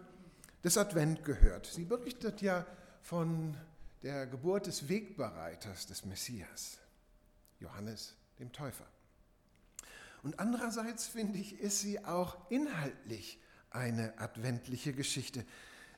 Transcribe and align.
des 0.64 0.78
Advent 0.78 1.24
gehört. 1.26 1.66
Sie 1.66 1.86
berichtet 1.86 2.42
ja 2.42 2.66
von 3.02 3.58
der 4.04 4.28
Geburt 4.28 4.68
des 4.68 4.90
Wegbereiters 4.90 5.88
des 5.88 6.06
Messias, 6.06 6.78
Johannes 7.60 8.16
dem 8.40 8.52
Täufer. 8.52 8.86
Und 10.22 10.40
andererseits 10.40 11.08
finde 11.08 11.40
ich, 11.40 11.60
ist 11.60 11.80
sie 11.80 12.04
auch 12.06 12.38
inhaltlich 12.50 13.40
eine 13.70 14.18
adventliche 14.20 14.94
Geschichte. 14.94 15.46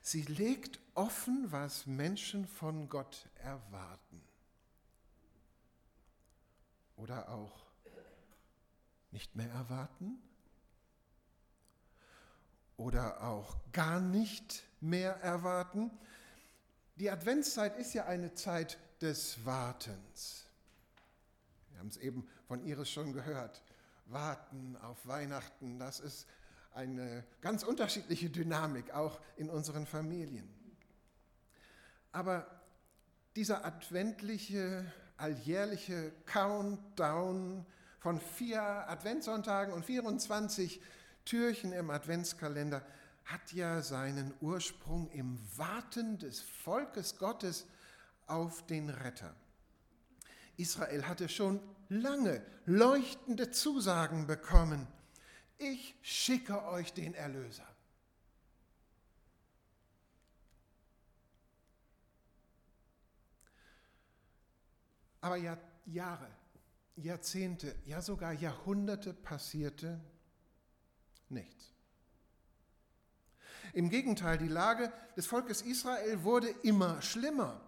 Sie 0.02 0.24
legt 0.24 0.80
offen, 0.94 1.48
was 1.52 1.86
Menschen 1.88 2.48
von 2.48 2.90
Gott 2.90 3.28
erwarten. 3.44 4.22
Oder 6.96 7.30
auch 7.30 7.65
nicht 9.16 9.34
mehr 9.34 9.50
erwarten 9.50 10.22
oder 12.76 13.24
auch 13.24 13.56
gar 13.72 14.02
nicht 14.02 14.62
mehr 14.82 15.14
erwarten. 15.22 15.90
Die 16.98 17.10
Adventszeit 17.10 17.78
ist 17.78 17.94
ja 17.94 18.08
eine 18.08 18.34
Zeit 18.34 18.78
des 19.00 19.46
Wartens. 19.46 20.46
Wir 21.70 21.80
haben 21.80 21.88
es 21.88 21.96
eben 21.96 22.28
von 22.46 22.62
Iris 22.66 22.90
schon 22.90 23.14
gehört. 23.14 23.64
Warten 24.08 24.76
auf 24.82 25.08
Weihnachten, 25.08 25.80
das 25.80 26.02
ist 26.02 26.28
eine 26.74 27.24
ganz 27.40 27.64
unterschiedliche 27.64 28.30
Dynamik, 28.30 28.94
auch 28.94 29.22
in 29.38 29.50
unseren 29.50 29.86
Familien. 29.86 30.54
Aber 32.12 32.46
dieser 33.38 33.64
adventliche, 33.64 34.92
alljährliche 35.16 36.12
Countdown 36.26 37.66
von 38.06 38.22
vier 38.22 38.62
Adventssonntagen 38.62 39.74
und 39.74 39.84
24 39.84 40.80
Türchen 41.26 41.72
im 41.72 41.90
Adventskalender 41.90 42.86
hat 43.24 43.52
ja 43.52 43.82
seinen 43.82 44.32
Ursprung 44.42 45.10
im 45.10 45.40
Warten 45.58 46.20
des 46.20 46.40
Volkes 46.40 47.18
Gottes 47.18 47.66
auf 48.28 48.64
den 48.68 48.92
Retter. 48.92 49.36
Israel 50.56 51.08
hatte 51.08 51.30
schon 51.30 51.60
lange 51.90 52.46
leuchtende 52.68 53.50
Zusagen 53.50 54.28
bekommen. 54.28 54.88
Ich 55.58 55.96
schicke 56.04 56.64
euch 56.66 56.94
den 56.94 57.16
Erlöser. 57.16 57.66
Aber 65.22 65.38
ja, 65.38 65.58
Jahre 65.88 66.30
Jahrzehnte, 66.96 67.76
ja 67.86 68.02
sogar 68.02 68.32
Jahrhunderte 68.32 69.14
passierte 69.14 70.00
nichts. 71.30 71.72
Im 73.74 73.90
Gegenteil, 73.90 74.38
die 74.38 74.48
Lage 74.48 74.92
des 75.18 75.26
Volkes 75.26 75.62
Israel 75.62 76.24
wurde 76.24 76.50
immer 76.64 77.02
schlimmer. 77.02 77.60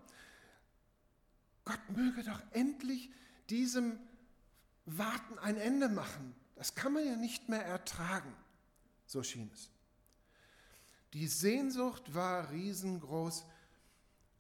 Gott 1.66 1.82
möge 1.90 2.24
doch 2.24 2.42
endlich 2.52 3.12
diesem 3.50 4.00
Warten 4.86 5.38
ein 5.40 5.58
Ende 5.58 5.90
machen. 5.90 6.34
Das 6.56 6.76
kann 6.76 6.94
man 6.94 7.06
ja 7.06 7.18
nicht 7.18 7.50
mehr 7.50 7.66
ertragen. 7.66 8.34
So 9.06 9.22
schien 9.22 9.52
es. 9.54 9.70
Die 11.14 11.28
Sehnsucht 11.28 12.16
war 12.16 12.52
riesengroß. 12.52 13.44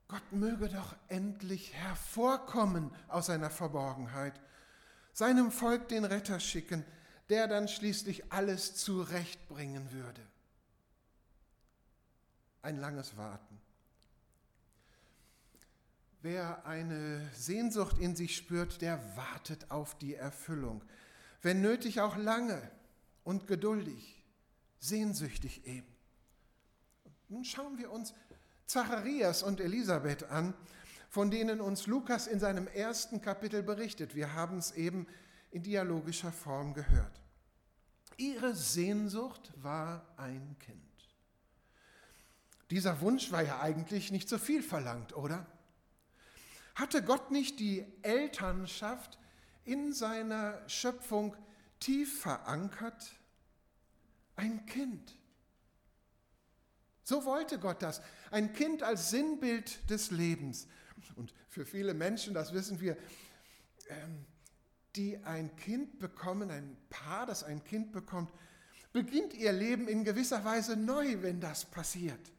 Gott 0.07 0.31
möge 0.31 0.69
doch 0.69 0.95
endlich 1.09 1.73
hervorkommen 1.73 2.91
aus 3.09 3.25
seiner 3.25 3.49
Verborgenheit 3.49 4.39
seinem 5.17 5.49
Volk 5.51 5.87
den 5.87 6.05
Retter 6.05 6.39
schicken, 6.39 6.85
der 7.29 7.47
dann 7.47 7.67
schließlich 7.67 8.31
alles 8.31 8.75
zurechtbringen 8.75 9.91
würde. 9.91 10.21
Ein 12.61 12.77
langes 12.77 13.17
Warten. 13.17 13.59
Wer 16.21 16.63
eine 16.67 17.27
Sehnsucht 17.33 17.97
in 17.97 18.15
sich 18.15 18.35
spürt, 18.35 18.83
der 18.83 19.01
wartet 19.17 19.71
auf 19.71 19.97
die 19.97 20.13
Erfüllung. 20.13 20.83
Wenn 21.41 21.61
nötig 21.61 21.99
auch 21.99 22.15
lange 22.15 22.61
und 23.23 23.47
geduldig, 23.47 24.23
sehnsüchtig 24.79 25.65
eben. 25.65 25.95
Nun 27.27 27.43
schauen 27.43 27.79
wir 27.79 27.89
uns 27.89 28.13
Zacharias 28.67 29.41
und 29.41 29.61
Elisabeth 29.61 30.29
an 30.29 30.53
von 31.09 31.31
denen 31.31 31.61
uns 31.61 31.87
Lukas 31.87 32.27
in 32.27 32.39
seinem 32.39 32.67
ersten 32.67 33.21
Kapitel 33.21 33.63
berichtet. 33.63 34.15
Wir 34.15 34.33
haben 34.33 34.57
es 34.57 34.71
eben 34.71 35.07
in 35.51 35.63
dialogischer 35.63 36.31
Form 36.31 36.73
gehört. 36.73 37.21
Ihre 38.17 38.55
Sehnsucht 38.55 39.51
war 39.55 40.05
ein 40.17 40.55
Kind. 40.59 40.81
Dieser 42.69 42.99
Wunsch 43.01 43.31
war 43.31 43.43
ja 43.43 43.61
eigentlich 43.61 44.11
nicht 44.11 44.27
so 44.27 44.37
viel 44.37 44.61
verlangt, 44.61 45.15
oder? 45.15 45.45
Hatte 46.75 47.01
Gott 47.01 47.31
nicht 47.31 47.59
die 47.59 47.85
Elternschaft 48.01 49.17
in 49.63 49.93
seiner 49.93 50.67
Schöpfung 50.67 51.35
tief 51.79 52.21
verankert? 52.21 53.11
Ein 54.35 54.65
Kind. 54.65 55.15
So 57.03 57.23
wollte 57.25 57.57
Gott 57.57 57.81
das. 57.81 58.01
Ein 58.31 58.51
Kind 58.53 58.83
als 58.83 59.09
Sinnbild 59.09 59.89
des 59.89 60.11
Lebens. 60.11 60.67
Und 61.15 61.33
für 61.47 61.65
viele 61.65 61.93
Menschen, 61.93 62.33
das 62.33 62.53
wissen 62.53 62.79
wir, 62.79 62.97
ähm, 63.89 64.25
die 64.95 65.17
ein 65.23 65.55
Kind 65.55 65.99
bekommen, 65.99 66.49
ein 66.51 66.75
Paar, 66.89 67.25
das 67.25 67.43
ein 67.43 67.63
Kind 67.63 67.91
bekommt, 67.91 68.31
beginnt 68.93 69.33
ihr 69.33 69.51
Leben 69.51 69.87
in 69.87 70.03
gewisser 70.03 70.43
Weise 70.43 70.75
neu, 70.75 71.21
wenn 71.21 71.39
das 71.39 71.65
passiert. 71.65 72.31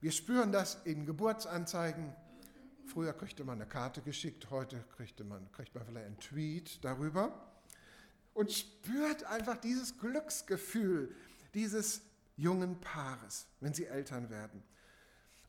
Wir 0.00 0.12
spüren 0.12 0.52
das 0.52 0.82
in 0.84 1.06
Geburtsanzeigen. 1.06 2.14
Früher 2.86 3.12
kriegte 3.12 3.44
man 3.44 3.60
eine 3.60 3.68
Karte 3.68 4.02
geschickt, 4.02 4.50
heute 4.50 4.84
kriegte 4.96 5.24
man, 5.24 5.50
kriegt 5.52 5.74
man 5.74 5.86
vielleicht 5.86 6.06
einen 6.06 6.18
Tweet 6.18 6.84
darüber 6.84 7.52
und 8.34 8.52
spürt 8.52 9.24
einfach 9.24 9.56
dieses 9.56 9.98
Glücksgefühl 9.98 11.14
dieses 11.54 12.02
jungen 12.36 12.80
Paares, 12.80 13.46
wenn 13.60 13.74
sie 13.74 13.86
Eltern 13.86 14.30
werden. 14.30 14.62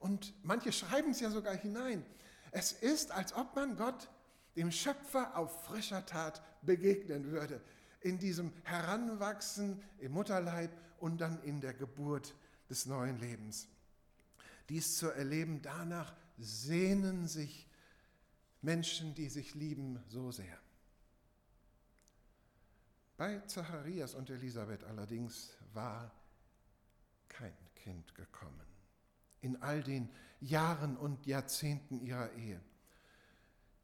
Und 0.03 0.33
manche 0.43 0.73
schreiben 0.73 1.11
es 1.11 1.21
ja 1.21 1.29
sogar 1.31 1.55
hinein. 1.55 2.05
Es 2.51 2.73
ist, 2.73 3.11
als 3.11 3.33
ob 3.33 3.55
man 3.55 3.77
Gott, 3.77 4.09
dem 4.57 4.69
Schöpfer, 4.69 5.37
auf 5.37 5.63
frischer 5.63 6.05
Tat 6.05 6.43
begegnen 6.61 7.31
würde. 7.31 7.61
In 8.01 8.19
diesem 8.19 8.51
Heranwachsen 8.63 9.81
im 9.99 10.11
Mutterleib 10.11 10.71
und 10.99 11.21
dann 11.21 11.41
in 11.43 11.61
der 11.61 11.73
Geburt 11.73 12.35
des 12.69 12.85
neuen 12.85 13.17
Lebens. 13.17 13.69
Dies 14.67 14.97
zu 14.97 15.07
erleben, 15.07 15.61
danach 15.61 16.13
sehnen 16.37 17.25
sich 17.25 17.65
Menschen, 18.61 19.15
die 19.15 19.29
sich 19.29 19.55
lieben, 19.55 20.03
so 20.09 20.33
sehr. 20.33 20.59
Bei 23.15 23.39
Zacharias 23.47 24.15
und 24.15 24.29
Elisabeth 24.29 24.83
allerdings 24.83 25.55
war 25.71 26.11
kein 27.29 27.55
Kind 27.75 28.13
gekommen 28.15 28.72
in 29.43 29.61
all 29.61 29.83
den 29.83 30.09
Jahren 30.39 30.97
und 30.97 31.25
Jahrzehnten 31.25 31.99
ihrer 31.99 32.31
Ehe. 32.33 32.59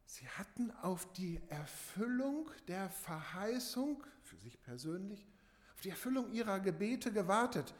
Sie 0.06 0.28
hatten 0.28 0.70
auf 0.82 1.12
die 1.12 1.40
Erfüllung 1.48 2.50
der 2.66 2.90
Verheißung 2.90 4.02
für 4.22 4.36
sich 4.38 4.60
persönlich, 4.60 5.26
auf 5.74 5.82
die 5.82 5.90
Erfüllung 5.90 6.32
ihrer 6.32 6.58
Gebete 6.58 7.12
gewartet 7.12 7.74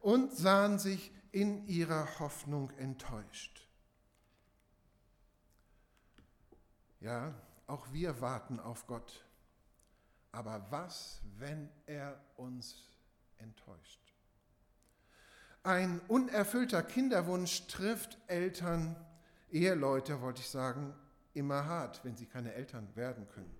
und 0.00 0.32
sahen 0.32 0.78
sich 0.78 1.12
in 1.30 1.66
ihrer 1.66 2.18
Hoffnung 2.18 2.70
enttäuscht. 2.78 3.68
Ja, 7.00 7.34
auch 7.66 7.92
wir 7.92 8.20
warten 8.20 8.58
auf 8.58 8.86
Gott. 8.86 9.24
Aber 10.32 10.66
was, 10.70 11.20
wenn 11.38 11.68
er 11.86 12.20
uns 12.36 12.88
enttäuscht? 13.38 14.05
Ein 15.66 16.00
unerfüllter 16.06 16.80
Kinderwunsch 16.84 17.66
trifft 17.66 18.18
Eltern, 18.28 18.94
Eheleute, 19.50 20.20
wollte 20.20 20.40
ich 20.40 20.48
sagen, 20.48 20.94
immer 21.34 21.66
hart, 21.66 22.04
wenn 22.04 22.14
sie 22.14 22.26
keine 22.26 22.54
Eltern 22.54 22.86
werden 22.94 23.26
können. 23.34 23.52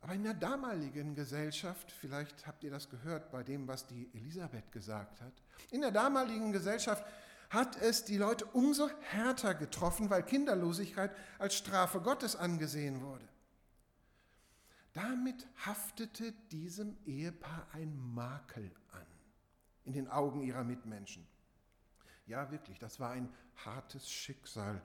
Aber 0.00 0.12
in 0.12 0.24
der 0.24 0.34
damaligen 0.34 1.14
Gesellschaft, 1.14 1.92
vielleicht 1.92 2.48
habt 2.48 2.64
ihr 2.64 2.72
das 2.72 2.90
gehört 2.90 3.30
bei 3.30 3.44
dem, 3.44 3.68
was 3.68 3.86
die 3.86 4.10
Elisabeth 4.12 4.72
gesagt 4.72 5.20
hat, 5.20 5.32
in 5.70 5.82
der 5.82 5.92
damaligen 5.92 6.50
Gesellschaft 6.50 7.06
hat 7.50 7.80
es 7.80 8.04
die 8.04 8.18
Leute 8.18 8.44
umso 8.46 8.90
härter 9.02 9.54
getroffen, 9.54 10.10
weil 10.10 10.24
Kinderlosigkeit 10.24 11.12
als 11.38 11.54
Strafe 11.54 12.00
Gottes 12.00 12.34
angesehen 12.34 13.02
wurde. 13.02 13.28
Damit 14.94 15.46
haftete 15.64 16.32
diesem 16.50 16.96
Ehepaar 17.06 17.68
ein 17.72 17.96
Makel 17.96 18.72
an 18.90 19.13
in 19.84 19.92
den 19.92 20.08
Augen 20.08 20.42
ihrer 20.42 20.64
Mitmenschen. 20.64 21.26
Ja, 22.26 22.50
wirklich, 22.50 22.78
das 22.78 23.00
war 23.00 23.10
ein 23.10 23.32
hartes 23.64 24.10
Schicksal 24.10 24.80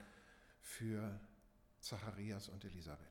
für 0.62 1.20
Zacharias 1.80 2.50
und 2.50 2.64
Elisabeth. 2.66 3.08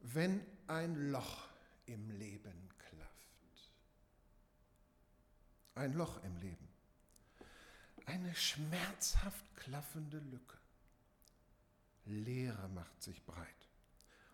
Wenn 0.00 0.44
ein 0.66 1.10
Loch 1.12 1.48
im 1.86 2.10
Leben 2.10 2.68
klafft, 2.78 3.72
ein 5.76 5.92
Loch 5.92 6.20
im 6.24 6.36
Leben, 6.38 6.68
eine 8.06 8.34
schmerzhaft 8.34 9.44
klaffende 9.54 10.18
Lücke, 10.18 10.59
Leere 12.10 12.68
macht 12.68 13.02
sich 13.02 13.24
breit. 13.24 13.46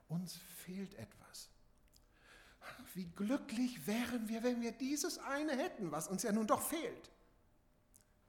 Uns 0.09 0.37
fehlt 0.65 0.95
etwas. 0.95 1.51
Wie 2.95 3.07
glücklich 3.07 3.87
wären 3.87 4.29
wir, 4.29 4.43
wenn 4.43 4.61
wir 4.61 4.73
dieses 4.73 5.19
eine 5.19 5.53
hätten, 5.53 5.93
was 5.93 6.09
uns 6.09 6.23
ja 6.23 6.33
nun 6.33 6.47
doch 6.47 6.63
fehlt. 6.63 7.11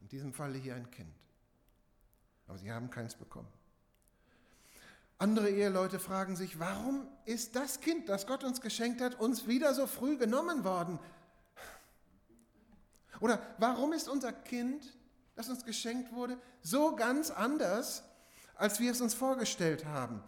In 0.02 0.08
diesem 0.10 0.34
Falle 0.34 0.58
hier 0.58 0.76
ein 0.76 0.90
Kind. 0.92 1.14
Aber 2.48 2.58
sie 2.58 2.72
haben 2.72 2.90
keins 2.90 3.16
bekommen. 3.16 3.52
Andere 5.20 5.50
Eheleute 5.50 6.00
fragen 6.00 6.36
sich, 6.36 6.60
warum 6.60 7.08
ist 7.26 7.56
das 7.56 7.80
Kind, 7.80 8.08
das 8.08 8.28
Gott 8.28 8.44
uns 8.44 8.62
geschenkt 8.62 9.02
hat, 9.02 9.20
uns 9.20 9.48
wieder 9.48 9.74
so 9.74 9.88
früh 9.88 10.18
genommen 10.18 10.64
worden? 10.64 11.00
Oder 13.20 13.42
warum 13.58 13.94
ist 13.94 14.08
unser 14.08 14.32
Kind, 14.32 14.96
das 15.36 15.50
uns 15.50 15.66
geschenkt 15.66 16.14
wurde, 16.14 16.40
so 16.62 16.96
ganz 16.96 17.32
anders, 17.32 18.04
als 18.58 18.80
wir 18.80 18.92
es 18.92 19.02
uns 19.02 19.14
vorgestellt 19.14 19.86
haben? 19.86 20.24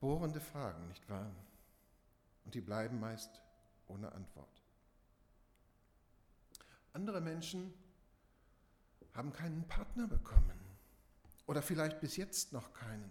Bohrende 0.00 0.40
Fragen, 0.40 0.88
nicht 0.88 1.08
wahr? 1.08 1.30
Und 2.44 2.54
die 2.54 2.60
bleiben 2.60 3.00
meist 3.00 3.42
ohne 3.88 4.12
Antwort. 4.12 4.62
Andere 6.92 7.20
Menschen 7.20 7.74
haben 9.14 9.32
keinen 9.32 9.66
Partner 9.66 10.06
bekommen 10.06 10.60
oder 11.46 11.62
vielleicht 11.62 12.00
bis 12.00 12.16
jetzt 12.16 12.52
noch 12.52 12.72
keinen. 12.72 13.10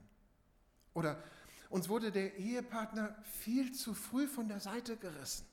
Oder 0.94 1.22
uns 1.70 1.90
wurde 1.90 2.12
der 2.12 2.38
Ehepartner 2.38 3.16
viel 3.24 3.74
zu 3.74 3.94
früh 3.94 4.28
von 4.28 4.48
der 4.48 4.60
Seite 4.60 4.96
gerissen, 4.98 5.46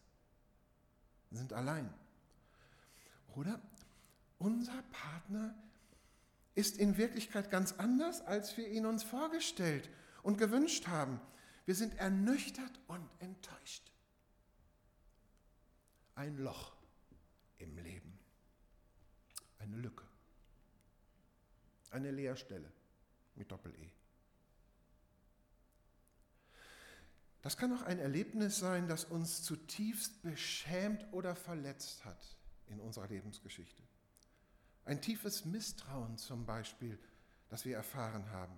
sind 1.31 1.53
allein. 1.53 1.93
Oder 3.35 3.61
unser 4.39 4.83
Partner 4.93 5.55
ist 6.55 6.79
in 6.79 6.97
Wirklichkeit 6.97 7.50
ganz 7.50 7.73
anders, 7.73 8.20
als 8.23 8.56
wir 8.56 8.69
ihn 8.69 8.87
uns 8.87 9.02
vorgestellt 9.02 9.88
und 10.23 10.37
gewünscht 10.37 10.87
haben. 10.88 11.20
Wir 11.67 11.75
sind 11.75 11.94
ernüchtert 11.99 12.81
und 12.88 13.08
enttäuscht. 13.20 13.91
Ein 16.14 16.37
Loch 16.38 16.76
im 17.58 17.76
Leben, 17.79 18.19
eine 19.58 19.76
Lücke, 19.76 20.05
eine 21.91 22.11
Leerstelle 22.11 22.70
mit 23.37 23.50
Doppel-E. 23.50 23.91
Das 27.43 27.56
kann 27.56 27.73
auch 27.73 27.82
ein 27.82 27.99
Erlebnis 27.99 28.58
sein, 28.58 28.87
das 28.87 29.06
uns 29.06 29.43
zutiefst 29.43 30.23
beschämt 30.23 31.06
oder 31.12 31.35
verletzt 31.35 32.05
hat 32.05 32.37
in 32.67 32.81
unserer 32.81 33.08
Lebensgeschichte. 33.08 33.82
Ein 34.85 35.00
tiefes 35.00 35.44
Misstrauen 35.44 36.17
zum 36.19 36.47
Beispiel, 36.47 36.99
das 37.49 37.65
wir 37.65 37.77
erfahren 37.77 38.31
haben. 38.31 38.56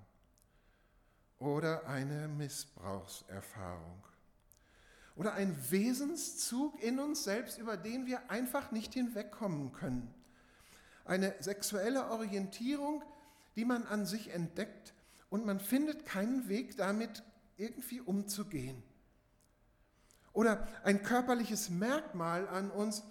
Oder 1.39 1.87
eine 1.87 2.29
Missbrauchserfahrung. 2.29 4.05
Oder 5.17 5.35
ein 5.35 5.57
Wesenszug 5.71 6.81
in 6.83 6.99
uns 6.99 7.25
selbst, 7.25 7.59
über 7.59 7.77
den 7.77 8.07
wir 8.07 8.31
einfach 8.31 8.71
nicht 8.71 8.95
hinwegkommen 8.95 9.73
können. 9.73 10.13
Eine 11.05 11.35
sexuelle 11.41 12.11
Orientierung, 12.11 13.03
die 13.57 13.65
man 13.65 13.87
an 13.87 14.07
sich 14.07 14.31
entdeckt 14.31 14.95
und 15.29 15.45
man 15.45 15.61
findet 15.61 16.07
keinen 16.07 16.49
Weg 16.49 16.77
damit 16.77 17.23
irgendwie 17.57 18.01
umzugehen. 18.01 18.83
Oder 20.33 20.67
ein 20.85 21.03
körperliches 21.03 21.69
Merkmal 21.69 22.49
an 22.49 22.71
uns, 22.71 23.03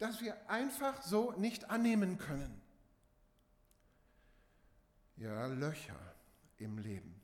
das 0.00 0.22
wir 0.22 0.50
einfach 0.50 1.02
so 1.02 1.32
nicht 1.32 1.70
annehmen 1.70 2.18
können. 2.18 2.60
Ja, 5.16 5.46
Löcher 5.46 6.14
im 6.56 6.78
Leben, 6.78 7.20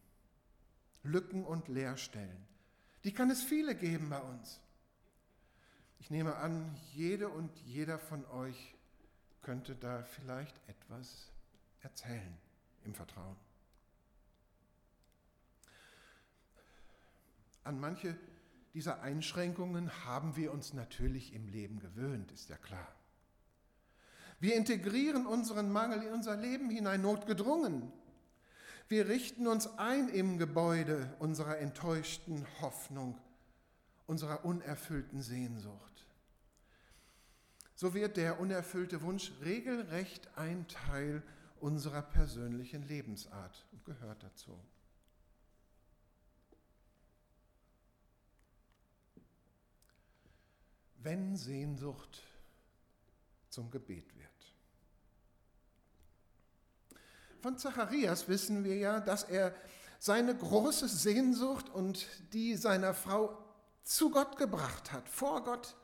Lücken 1.02 1.44
und 1.44 1.68
Leerstellen. 1.68 2.46
Die 3.02 3.12
kann 3.12 3.30
es 3.30 3.42
viele 3.42 3.74
geben 3.74 4.10
bei 4.10 4.20
uns. 4.20 4.60
Ich 5.98 6.10
nehme 6.10 6.36
an, 6.36 6.76
jede 6.92 7.30
und 7.30 7.56
jeder 7.60 7.98
von 7.98 8.26
euch 8.26 8.76
könnte 9.40 9.74
da 9.74 10.02
vielleicht 10.02 10.56
etwas 10.68 11.32
erzählen 11.80 12.36
im 12.84 12.94
Vertrauen. 12.94 13.36
An 17.64 17.80
manche 17.80 18.18
dieser 18.76 19.00
Einschränkungen 19.00 19.90
haben 20.04 20.36
wir 20.36 20.52
uns 20.52 20.74
natürlich 20.74 21.32
im 21.32 21.48
Leben 21.48 21.80
gewöhnt, 21.80 22.30
ist 22.30 22.50
ja 22.50 22.58
klar. 22.58 22.94
Wir 24.38 24.54
integrieren 24.54 25.26
unseren 25.26 25.72
Mangel 25.72 26.02
in 26.02 26.12
unser 26.12 26.36
Leben 26.36 26.68
hinein, 26.68 27.00
notgedrungen. 27.00 27.90
Wir 28.86 29.08
richten 29.08 29.46
uns 29.46 29.66
ein 29.78 30.10
im 30.10 30.36
Gebäude 30.36 31.10
unserer 31.20 31.56
enttäuschten 31.56 32.46
Hoffnung, 32.60 33.18
unserer 34.06 34.44
unerfüllten 34.44 35.22
Sehnsucht. 35.22 36.06
So 37.74 37.94
wird 37.94 38.18
der 38.18 38.38
unerfüllte 38.40 39.00
Wunsch 39.00 39.32
regelrecht 39.42 40.28
ein 40.36 40.68
Teil 40.68 41.22
unserer 41.60 42.02
persönlichen 42.02 42.86
Lebensart 42.86 43.64
und 43.72 43.86
gehört 43.86 44.22
dazu. 44.22 44.60
Wenn 51.06 51.36
Sehnsucht 51.36 52.20
zum 53.48 53.70
Gebet 53.70 54.12
wird. 54.16 54.26
Von 57.40 57.56
Zacharias 57.56 58.26
wissen 58.26 58.64
wir 58.64 58.76
ja, 58.76 58.98
dass 58.98 59.22
er 59.22 59.54
seine 60.00 60.34
große 60.34 60.88
Sehnsucht 60.88 61.68
und 61.68 62.08
die 62.32 62.56
seiner 62.56 62.92
Frau 62.92 63.38
zu 63.84 64.10
Gott 64.10 64.36
gebracht 64.36 64.90
hat, 64.90 65.08
vor 65.08 65.44
Gott. 65.44 65.76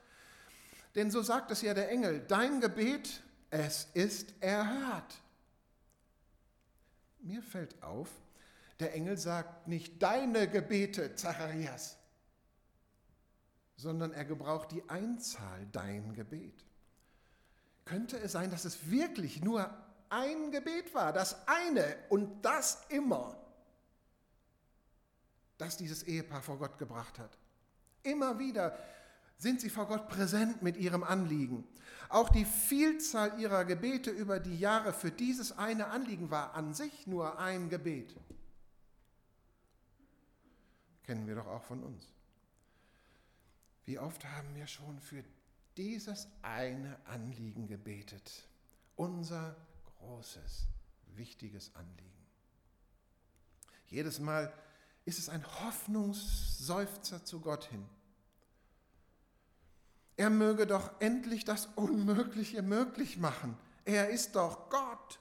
Denn 0.96 1.12
so 1.12 1.22
sagt 1.22 1.52
es 1.52 1.62
ja 1.62 1.72
der 1.72 1.88
Engel, 1.88 2.24
dein 2.26 2.60
Gebet, 2.60 3.22
es 3.50 3.86
ist 3.94 4.34
erhört. 4.40 5.14
Mir 7.20 7.44
fällt 7.44 7.80
auf, 7.80 8.08
der 8.80 8.92
Engel 8.92 9.16
sagt 9.16 9.68
nicht 9.68 10.02
deine 10.02 10.48
Gebete, 10.48 11.14
Zacharias, 11.14 11.96
sondern 13.76 14.12
er 14.12 14.24
gebraucht 14.24 14.70
die 14.72 14.88
Einzahl 14.88 15.66
dein 15.72 16.14
Gebet. 16.14 16.64
Könnte 17.84 18.18
es 18.18 18.32
sein, 18.32 18.50
dass 18.50 18.64
es 18.64 18.90
wirklich 18.90 19.42
nur 19.42 19.68
ein 20.08 20.50
Gebet 20.50 20.94
war, 20.94 21.12
das 21.12 21.48
eine 21.48 21.96
und 22.08 22.42
das 22.42 22.84
immer, 22.90 23.36
das 25.58 25.76
dieses 25.76 26.02
Ehepaar 26.02 26.42
vor 26.42 26.58
Gott 26.58 26.78
gebracht 26.78 27.18
hat? 27.18 27.38
Immer 28.02 28.38
wieder 28.38 28.78
sind 29.38 29.60
sie 29.60 29.70
vor 29.70 29.86
Gott 29.86 30.08
präsent 30.08 30.62
mit 30.62 30.76
ihrem 30.76 31.02
Anliegen. 31.02 31.66
Auch 32.08 32.28
die 32.28 32.44
Vielzahl 32.44 33.40
ihrer 33.40 33.64
Gebete 33.64 34.10
über 34.10 34.38
die 34.38 34.58
Jahre 34.58 34.92
für 34.92 35.10
dieses 35.10 35.56
eine 35.58 35.86
Anliegen 35.86 36.30
war 36.30 36.54
an 36.54 36.74
sich 36.74 37.06
nur 37.06 37.38
ein 37.38 37.68
Gebet. 37.68 38.14
Kennen 41.04 41.26
wir 41.26 41.34
doch 41.34 41.46
auch 41.46 41.62
von 41.64 41.82
uns. 41.82 42.12
Wie 43.84 43.98
oft 43.98 44.24
haben 44.24 44.54
wir 44.54 44.66
schon 44.66 45.00
für 45.00 45.24
dieses 45.76 46.28
eine 46.42 46.98
Anliegen 47.06 47.66
gebetet? 47.66 48.48
Unser 48.96 49.56
großes, 49.98 50.66
wichtiges 51.14 51.74
Anliegen. 51.74 52.26
Jedes 53.88 54.20
Mal 54.20 54.52
ist 55.04 55.18
es 55.18 55.28
ein 55.28 55.44
Hoffnungsseufzer 55.44 57.24
zu 57.24 57.40
Gott 57.40 57.64
hin. 57.64 57.84
Er 60.16 60.30
möge 60.30 60.66
doch 60.66 61.00
endlich 61.00 61.44
das 61.44 61.66
Unmögliche 61.74 62.62
möglich 62.62 63.18
machen. 63.18 63.56
Er 63.84 64.10
ist 64.10 64.36
doch 64.36 64.70
Gott 64.70 65.18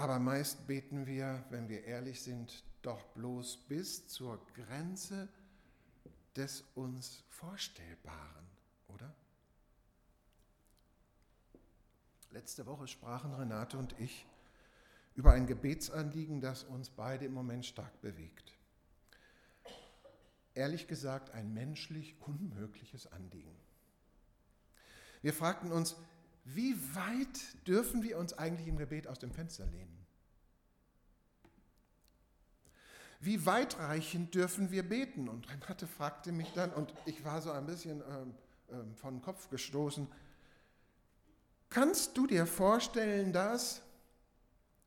Aber 0.00 0.18
meist 0.18 0.66
beten 0.66 1.06
wir, 1.06 1.44
wenn 1.50 1.68
wir 1.68 1.84
ehrlich 1.84 2.22
sind, 2.22 2.64
doch 2.80 3.04
bloß 3.08 3.58
bis 3.68 4.08
zur 4.08 4.40
Grenze 4.54 5.28
des 6.36 6.64
uns 6.74 7.24
Vorstellbaren, 7.28 8.46
oder? 8.88 9.14
Letzte 12.30 12.66
Woche 12.66 12.86
sprachen 12.86 13.34
Renate 13.34 13.76
und 13.76 13.98
ich 13.98 14.26
über 15.14 15.32
ein 15.32 15.46
Gebetsanliegen, 15.46 16.40
das 16.40 16.64
uns 16.64 16.90
beide 16.90 17.24
im 17.24 17.32
Moment 17.32 17.66
stark 17.66 18.00
bewegt. 18.00 18.56
Ehrlich 20.54 20.86
gesagt 20.86 21.30
ein 21.30 21.52
menschlich 21.52 22.16
unmögliches 22.20 23.10
Anliegen. 23.12 23.54
Wir 25.22 25.34
fragten 25.34 25.72
uns, 25.72 25.96
wie 26.44 26.74
weit 26.94 27.66
dürfen 27.66 28.02
wir 28.02 28.18
uns 28.18 28.32
eigentlich 28.32 28.68
im 28.68 28.78
Gebet 28.78 29.06
aus 29.06 29.18
dem 29.18 29.32
Fenster 29.32 29.66
lehnen? 29.66 29.99
Wie 33.20 33.44
weitreichend 33.44 34.34
dürfen 34.34 34.70
wir 34.70 34.82
beten? 34.82 35.28
Und 35.28 35.48
Renate 35.50 35.86
fragte 35.86 36.32
mich 36.32 36.50
dann, 36.54 36.72
und 36.72 36.92
ich 37.04 37.22
war 37.22 37.42
so 37.42 37.50
ein 37.50 37.66
bisschen 37.66 38.00
ähm, 38.00 38.34
ähm, 38.70 38.94
von 38.96 39.20
Kopf 39.20 39.50
gestoßen, 39.50 40.08
kannst 41.68 42.16
du 42.16 42.26
dir 42.26 42.46
vorstellen, 42.46 43.32
dass, 43.32 43.82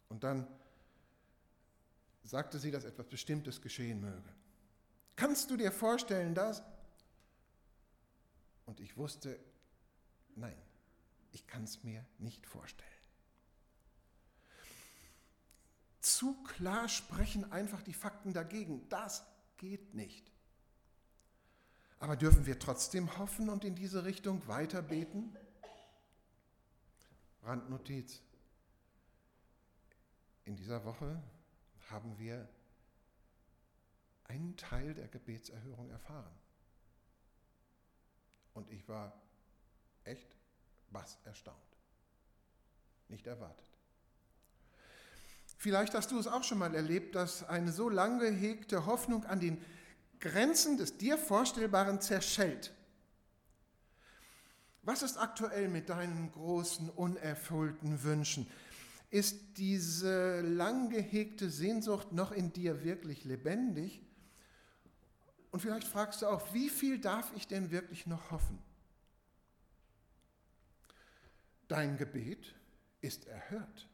und 0.09 0.23
dann 0.23 0.47
sagte 2.23 2.57
sie, 2.57 2.71
dass 2.71 2.85
etwas 2.85 3.05
Bestimmtes 3.05 3.61
geschehen 3.61 4.01
möge. 4.01 4.33
Kannst 5.15 5.51
du 5.51 5.57
dir 5.57 5.71
vorstellen, 5.71 6.33
dass, 6.33 6.63
und 8.65 8.79
ich 8.79 8.97
wusste, 8.97 9.39
nein, 10.35 10.57
ich 11.33 11.45
kann 11.45 11.65
es 11.65 11.83
mir 11.83 12.03
nicht 12.17 12.47
vorstellen. 12.47 12.92
Zu 16.03 16.33
klar 16.43 16.89
sprechen 16.89 17.50
einfach 17.53 17.81
die 17.81 17.93
Fakten 17.93 18.33
dagegen. 18.33 18.88
Das 18.89 19.25
geht 19.55 19.93
nicht. 19.93 20.29
Aber 21.98 22.17
dürfen 22.17 22.45
wir 22.45 22.60
trotzdem 22.60 23.17
hoffen 23.17 23.48
und 23.48 23.63
in 23.63 23.74
diese 23.74 24.03
Richtung 24.03 24.45
weiter 24.45 24.81
beten? 24.81 25.33
Randnotiz. 27.43 28.22
In 30.43 30.57
dieser 30.57 30.83
Woche 30.83 31.24
haben 31.89 32.19
wir 32.19 32.50
einen 34.25 34.57
Teil 34.57 34.93
der 34.93 35.07
Gebetserhörung 35.07 35.89
erfahren. 35.89 36.36
Und 38.53 38.69
ich 38.69 38.86
war 38.89 39.13
echt 40.03 40.36
was 40.89 41.17
erstaunt. 41.24 41.57
Nicht 43.07 43.25
erwartet. 43.25 43.72
Vielleicht 45.63 45.93
hast 45.93 46.12
du 46.12 46.20
es 46.20 46.27
auch 46.27 46.43
schon 46.43 46.58
mal 46.58 46.75
erlebt, 46.75 47.15
dass 47.15 47.48
eine 47.48 47.72
so 47.72 47.88
lang 47.88 48.20
gehegte 48.20 48.86
Hoffnung 48.86 49.24
an 49.24 49.39
den 49.39 49.63
Grenzen 50.20 50.75
des 50.75 50.98
dir 50.98 51.17
Vorstellbaren 51.17 52.01
zerschellt. 52.01 52.74
Was 54.82 55.03
ist 55.03 55.15
aktuell 55.15 55.70
mit 55.70 55.88
deinen 55.88 56.34
großen, 56.34 56.89
unerfüllten 56.89 58.03
Wünschen? 58.03 58.46
Ist 59.10 59.38
diese 59.55 60.41
lang 60.41 60.89
gehegte 60.89 61.50
Sehnsucht 61.50 62.12
noch 62.12 62.34
in 62.34 62.51
dir 62.51 62.84
wirklich 62.84 63.24
lebendig? 63.24 64.01
Und 65.51 65.62
vielleicht 65.62 65.88
fragst 65.88 66.24
du 66.24 66.27
auch, 66.27 66.53
wie 66.53 66.67
viel 66.67 67.00
darf 67.00 67.32
ich 67.38 67.48
denn 67.48 67.72
wirklich 67.72 68.05
noch 68.05 68.32
hoffen? 68.32 68.60
Dein 71.70 71.96
Gebet 71.96 72.53
ist 73.00 73.27
erhört, 73.27 73.88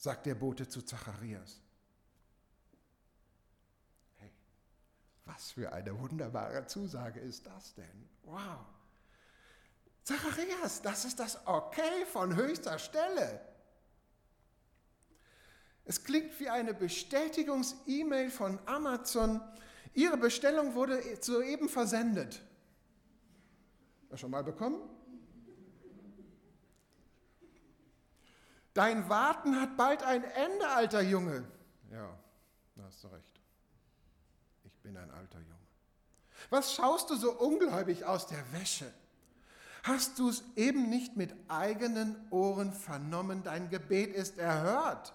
sagt 0.00 0.24
der 0.24 0.34
Bote 0.34 0.66
zu 0.66 0.80
Zacharias. 0.80 1.60
Hey, 4.16 4.32
was 5.26 5.50
für 5.50 5.70
eine 5.70 5.98
wunderbare 5.98 6.66
Zusage 6.66 7.20
ist 7.20 7.46
das 7.46 7.74
denn? 7.74 8.08
Wow. 8.22 8.64
Zacharias, 10.02 10.80
das 10.80 11.04
ist 11.04 11.20
das 11.20 11.46
Okay 11.46 12.06
von 12.10 12.34
höchster 12.34 12.78
Stelle. 12.78 13.42
Es 15.84 16.02
klingt 16.02 16.40
wie 16.40 16.48
eine 16.48 16.72
Bestätigungs-E-Mail 16.72 18.30
von 18.30 18.58
Amazon. 18.64 19.42
Ihre 19.92 20.16
Bestellung 20.16 20.74
wurde 20.74 21.02
soeben 21.20 21.68
versendet. 21.68 22.40
Schon 24.14 24.30
mal 24.30 24.44
bekommen? 24.44 24.80
Dein 28.74 29.08
Warten 29.08 29.60
hat 29.60 29.76
bald 29.76 30.02
ein 30.02 30.22
Ende, 30.22 30.68
alter 30.68 31.02
Junge. 31.02 31.44
Ja, 31.90 32.16
da 32.76 32.84
hast 32.84 33.02
du 33.02 33.08
recht. 33.08 33.40
Ich 34.64 34.72
bin 34.78 34.96
ein 34.96 35.10
alter 35.10 35.38
Junge. 35.38 35.50
Was 36.48 36.74
schaust 36.74 37.10
du 37.10 37.16
so 37.16 37.32
ungläubig 37.32 38.04
aus 38.04 38.26
der 38.26 38.52
Wäsche? 38.52 38.92
Hast 39.82 40.18
du 40.18 40.28
es 40.28 40.44
eben 40.56 40.88
nicht 40.88 41.16
mit 41.16 41.34
eigenen 41.48 42.16
Ohren 42.30 42.72
vernommen? 42.72 43.42
Dein 43.42 43.70
Gebet 43.70 44.14
ist 44.14 44.38
erhört. 44.38 45.14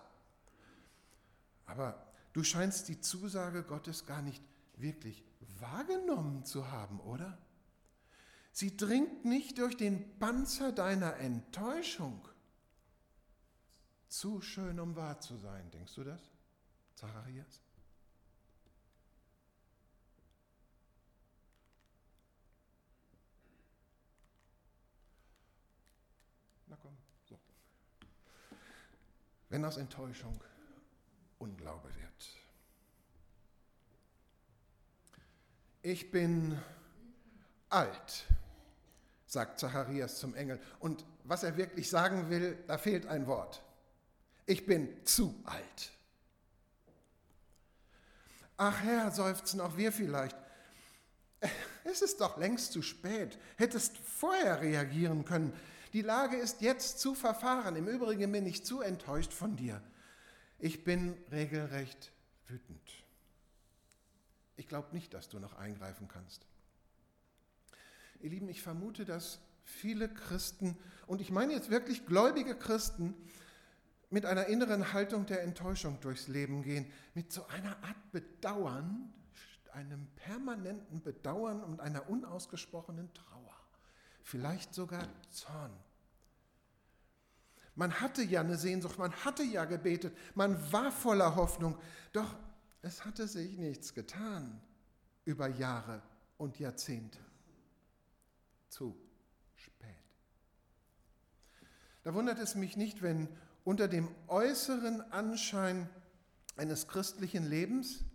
Aber 1.66 2.06
du 2.34 2.44
scheinst 2.44 2.88
die 2.88 3.00
Zusage 3.00 3.64
Gottes 3.64 4.06
gar 4.06 4.22
nicht 4.22 4.44
wirklich 4.78 5.24
wahrgenommen 5.60 6.46
zu 6.46 6.72
haben, 6.72 7.00
oder? 7.00 7.38
Sie 8.52 8.76
dringt 8.76 9.26
nicht 9.26 9.58
durch 9.58 9.78
den 9.78 10.18
Panzer 10.18 10.72
deiner 10.72 11.18
Enttäuschung. 11.18 12.28
Zu 14.08 14.42
schön, 14.42 14.80
um 14.80 14.96
wahr 14.96 15.20
zu 15.20 15.38
sein. 15.38 15.70
Denkst 15.72 15.96
du 15.96 16.04
das, 16.04 16.22
Zacharias? 16.96 17.62
Na 26.68 26.78
komm, 26.82 26.96
so. 27.26 27.38
Wenn 29.50 29.66
aus 29.66 29.78
Enttäuschung 29.78 30.40
Unglaube 31.40 31.94
wird. 31.96 32.30
Ich 35.82 36.10
bin 36.10 36.60
alt, 37.70 38.26
sagt 39.28 39.60
Zacharias 39.60 40.18
zum 40.18 40.34
Engel. 40.34 40.60
Und 40.80 41.06
was 41.24 41.44
er 41.44 41.58
wirklich 41.58 41.90
sagen 41.90 42.30
will, 42.30 42.58
da 42.68 42.78
fehlt 42.78 43.06
ein 43.06 43.28
Wort. 43.28 43.65
Ich 44.46 44.66
bin 44.66 44.90
zu 45.06 45.36
alt. 45.44 45.92
Ach 48.58 48.82
Herr, 48.82 49.12
seufzen 49.12 49.60
auch 49.62 49.78
wir 49.78 49.92
vielleicht. 49.92 50.36
Es 51.88 52.02
ist 52.02 52.20
doch 52.20 52.38
längst 52.38 52.72
zu 52.72 52.82
spät. 52.82 53.38
Hättest 53.58 53.96
vorher 53.98 54.60
reagieren 54.60 55.24
können. 55.24 55.54
Die 55.94 56.02
Lage 56.02 56.36
ist 56.36 56.62
jetzt 56.62 57.00
zu 57.00 57.14
verfahren. 57.14 57.76
Im 57.76 57.88
Übrigen 57.88 58.32
bin 58.32 58.48
ich 58.48 58.66
zu 58.66 58.82
enttäuscht 58.82 59.32
von 59.32 59.56
dir. 59.56 59.82
Ich 60.58 60.84
bin 60.84 61.16
regelrecht 61.32 62.12
wütend. 62.48 63.06
Ich 64.58 64.68
glaube 64.68 64.94
nicht, 64.94 65.14
dass 65.14 65.30
du 65.30 65.40
noch 65.40 65.54
eingreifen 65.58 66.08
kannst. 66.08 66.46
Ihr 68.22 68.32
Lieben, 68.32 68.50
ich 68.50 68.64
vermute, 68.64 69.06
dass 69.06 69.40
viele 69.64 70.10
Christen, 70.10 70.78
und 71.06 71.22
ich 71.22 71.30
meine 71.30 71.54
jetzt 71.54 71.70
wirklich 71.70 72.06
gläubige 72.06 72.56
Christen, 72.56 73.14
mit 74.10 74.26
einer 74.26 74.48
inneren 74.48 74.94
Haltung 74.94 75.26
der 75.26 75.44
Enttäuschung 75.44 76.00
durchs 76.00 76.28
Leben 76.28 76.64
gehen, 76.64 76.92
mit 77.14 77.32
so 77.32 77.46
einer 77.48 77.72
Art 77.84 78.12
Bedauern, 78.12 79.14
einem 79.76 80.08
permanenten 80.16 81.02
Bedauern 81.02 81.62
und 81.62 81.82
einer 81.82 82.10
unausgesprochenen 82.10 83.14
Trauer, 83.14 83.56
vielleicht 84.24 84.74
sogar 84.74 85.08
Zorn. 85.30 85.72
Man 87.76 88.00
hatte 88.00 88.24
ja 88.24 88.40
eine 88.40 88.58
Sehnsucht, 88.58 88.98
man 88.98 89.12
hatte 89.26 89.44
ja 89.44 89.66
gebetet, 89.66 90.16
man 90.34 90.72
war 90.72 90.92
voller 90.92 91.36
Hoffnung, 91.36 91.78
doch 92.14 92.34
es 92.82 93.04
hatte 93.04 93.28
sich 93.28 93.58
nichts 93.58 93.94
getan 93.94 94.62
über 95.26 95.48
Jahre 95.50 96.02
und 96.38 96.58
Jahrzehnte. 96.58 97.20
Zu 98.70 98.96
spät. 99.56 99.90
Da 102.04 102.14
wundert 102.14 102.40
es 102.40 102.56
mich 102.56 102.78
nicht, 102.78 103.02
wenn 103.02 103.28
unter 103.66 103.90
dem 103.90 104.08
äußeren 104.28 105.02
Anschein 105.12 105.90
eines 106.56 106.88
christlichen 106.88 107.46
Lebens 107.46 108.06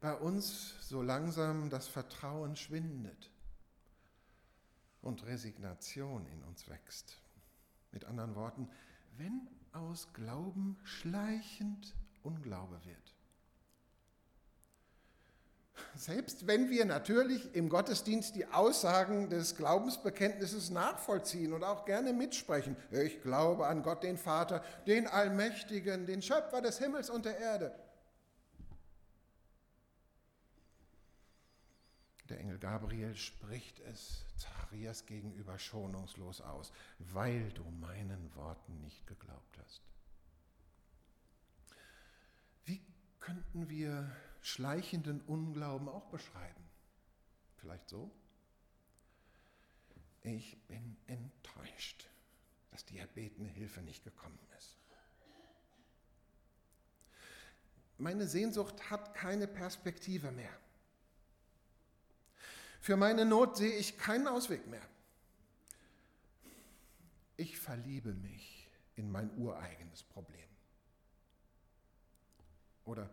bei 0.00 0.14
uns 0.14 0.74
so 0.80 1.02
langsam 1.02 1.70
das 1.70 1.86
Vertrauen 1.86 2.56
schwindet 2.56 3.30
und 5.02 5.24
Resignation 5.26 6.26
in 6.26 6.42
uns 6.42 6.68
wächst. 6.68 7.20
Mit 7.92 8.06
anderen 8.06 8.34
Worten, 8.34 8.68
wenn 9.16 9.48
aus 9.72 10.12
Glauben 10.14 10.76
schleichend 10.82 11.94
Unglaube 12.22 12.80
wird. 12.84 13.13
Selbst 15.96 16.46
wenn 16.46 16.70
wir 16.70 16.84
natürlich 16.84 17.54
im 17.54 17.68
Gottesdienst 17.68 18.34
die 18.34 18.46
Aussagen 18.46 19.30
des 19.30 19.56
Glaubensbekenntnisses 19.56 20.70
nachvollziehen 20.70 21.52
und 21.52 21.64
auch 21.64 21.84
gerne 21.84 22.12
mitsprechen. 22.12 22.76
Ich 22.90 23.22
glaube 23.22 23.66
an 23.66 23.82
Gott, 23.82 24.02
den 24.02 24.18
Vater, 24.18 24.62
den 24.86 25.06
Allmächtigen, 25.06 26.06
den 26.06 26.22
Schöpfer 26.22 26.60
des 26.60 26.78
Himmels 26.78 27.10
und 27.10 27.24
der 27.24 27.38
Erde. 27.38 27.74
Der 32.28 32.40
Engel 32.40 32.58
Gabriel 32.58 33.14
spricht 33.14 33.80
es 33.80 34.24
Zacharias 34.38 35.04
gegenüber 35.04 35.58
schonungslos 35.58 36.40
aus, 36.40 36.72
weil 36.98 37.50
du 37.52 37.64
meinen 37.64 38.34
Worten 38.34 38.80
nicht 38.80 39.06
geglaubt 39.06 39.58
hast. 39.58 39.82
Wie 42.64 42.80
könnten 43.20 43.68
wir 43.68 44.10
schleichenden 44.44 45.22
Unglauben 45.22 45.88
auch 45.88 46.04
beschreiben? 46.10 46.62
Vielleicht 47.56 47.88
so? 47.88 48.10
Ich 50.20 50.58
bin 50.68 50.96
enttäuscht, 51.06 52.06
dass 52.70 52.84
die 52.84 52.98
erbetene 52.98 53.48
Hilfe 53.48 53.80
nicht 53.80 54.04
gekommen 54.04 54.38
ist. 54.58 54.76
Meine 57.96 58.26
Sehnsucht 58.26 58.90
hat 58.90 59.14
keine 59.14 59.46
Perspektive 59.46 60.30
mehr. 60.30 60.54
Für 62.80 62.96
meine 62.96 63.24
Not 63.24 63.56
sehe 63.56 63.74
ich 63.76 63.96
keinen 63.96 64.28
Ausweg 64.28 64.66
mehr. 64.66 64.86
Ich 67.38 67.58
verliebe 67.58 68.12
mich 68.12 68.70
in 68.96 69.10
mein 69.10 69.34
ureigenes 69.38 70.02
Problem. 70.02 70.48
Oder 72.84 73.08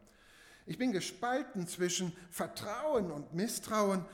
ich 0.72 0.78
bin 0.78 0.94
gespalten 0.94 1.68
zwischen 1.68 2.13
Vertrauen 2.30 3.12
und 3.12 3.34
Misstrauen 3.34 4.06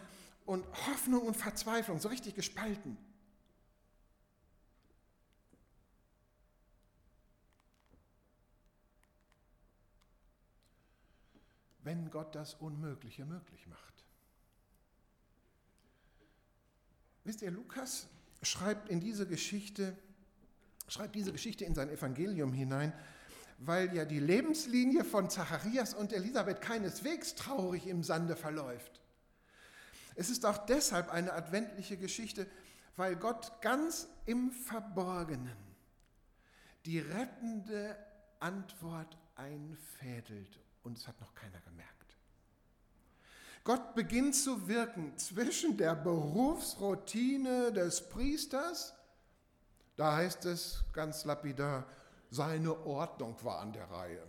und 0.48 0.66
Hoffnung 0.88 1.22
und 1.22 1.38
Verzweiflung, 1.38 2.00
so 2.00 2.10
richtig 2.10 2.34
gespalten. 2.34 2.98
Wenn 11.84 12.10
Gott 12.10 12.34
das 12.34 12.56
Unmögliche 12.56 13.24
möglich 13.24 13.68
macht. 13.68 14.04
Wisst 17.24 17.44
ihr, 17.44 17.52
Lukas 17.52 18.08
schreibt 18.42 18.90
in 18.90 19.00
diese 19.00 19.28
Geschichte, 19.28 19.96
schreibt 20.88 21.14
diese 21.14 21.32
Geschichte 21.32 21.66
in 21.66 21.76
sein 21.76 21.90
Evangelium 21.90 22.52
hinein, 22.52 22.94
weil 23.58 23.94
ja 23.96 24.06
die 24.06 24.20
Lebenslinie 24.20 25.04
von 25.04 25.30
Zacharias 25.30 25.94
und 25.94 26.14
Elisabeth 26.14 26.62
keineswegs 26.62 27.36
traurig 27.36 27.88
im 27.88 28.04
Sande 28.04 28.36
verläuft. 28.36 29.02
Es 30.16 30.30
ist 30.30 30.46
auch 30.46 30.66
deshalb 30.66 31.12
eine 31.12 31.34
adventliche 31.34 31.98
Geschichte, 31.98 32.48
weil 32.96 33.16
Gott 33.16 33.62
ganz 33.62 34.08
im 34.26 34.52
Verborgenen 34.52 35.58
die 36.86 37.00
rettende 37.00 37.98
Antwort 38.40 39.18
einfädelt 39.36 40.60
und 40.84 40.98
es 40.98 41.08
hat 41.08 41.20
noch 41.20 41.34
keiner 41.36 41.60
gemerkt. 41.62 42.18
Gott 43.64 43.96
beginnt 43.96 44.36
zu 44.36 44.68
wirken 44.68 45.18
zwischen 45.18 45.78
der 45.78 45.94
Berufsroutine 45.96 47.74
des 47.74 48.08
Priesters, 48.08 48.94
da 49.98 50.16
heißt 50.16 50.46
es 50.46 50.86
ganz 50.94 51.26
lapidar, 51.26 51.86
seine 52.30 52.86
Ordnung 52.86 53.36
war 53.44 53.60
an 53.60 53.74
der 53.74 53.90
Reihe, 53.90 54.26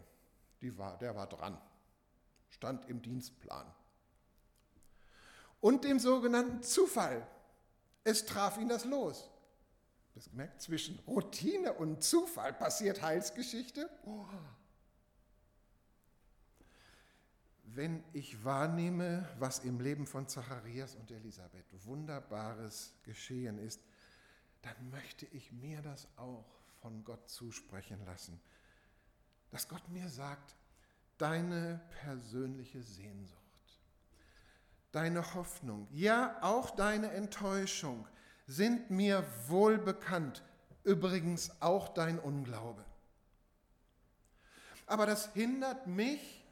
war, 0.60 0.98
der 0.98 1.14
war 1.14 1.26
dran, 1.28 1.60
stand 2.48 2.88
im 2.88 3.02
Dienstplan. 3.02 3.66
Und 5.60 5.84
dem 5.84 5.98
sogenannten 5.98 6.62
Zufall, 6.62 7.26
es 8.04 8.26
traf 8.26 8.58
ihn 8.58 8.68
das 8.68 8.84
Los. 8.84 9.30
Das 10.14 10.30
gemerkt, 10.30 10.62
zwischen 10.62 10.98
Routine 11.06 11.72
und 11.74 12.02
Zufall 12.02 12.52
passiert 12.52 13.02
Heilsgeschichte. 13.02 13.88
Oh 14.04 14.26
wenn 17.78 18.02
ich 18.12 18.44
wahrnehme, 18.44 19.28
was 19.38 19.60
im 19.60 19.80
Leben 19.80 20.06
von 20.06 20.26
Zacharias 20.26 20.96
und 20.96 21.10
Elisabeth 21.12 21.66
Wunderbares 21.84 22.94
geschehen 23.04 23.58
ist, 23.58 23.84
dann 24.62 24.90
möchte 24.90 25.26
ich 25.26 25.52
mir 25.52 25.80
das 25.82 26.08
auch 26.16 26.57
von 26.80 27.04
Gott 27.04 27.28
zusprechen 27.28 28.04
lassen. 28.06 28.40
Dass 29.50 29.68
Gott 29.68 29.88
mir 29.88 30.08
sagt, 30.08 30.56
deine 31.18 31.80
persönliche 32.02 32.82
Sehnsucht, 32.82 33.38
deine 34.92 35.34
Hoffnung, 35.34 35.88
ja 35.90 36.38
auch 36.42 36.70
deine 36.70 37.10
Enttäuschung 37.10 38.06
sind 38.46 38.90
mir 38.90 39.24
wohl 39.46 39.78
bekannt, 39.78 40.42
übrigens 40.84 41.50
auch 41.60 41.88
dein 41.88 42.18
Unglaube. 42.18 42.84
Aber 44.86 45.04
das 45.04 45.32
hindert 45.34 45.86
mich 45.86 46.44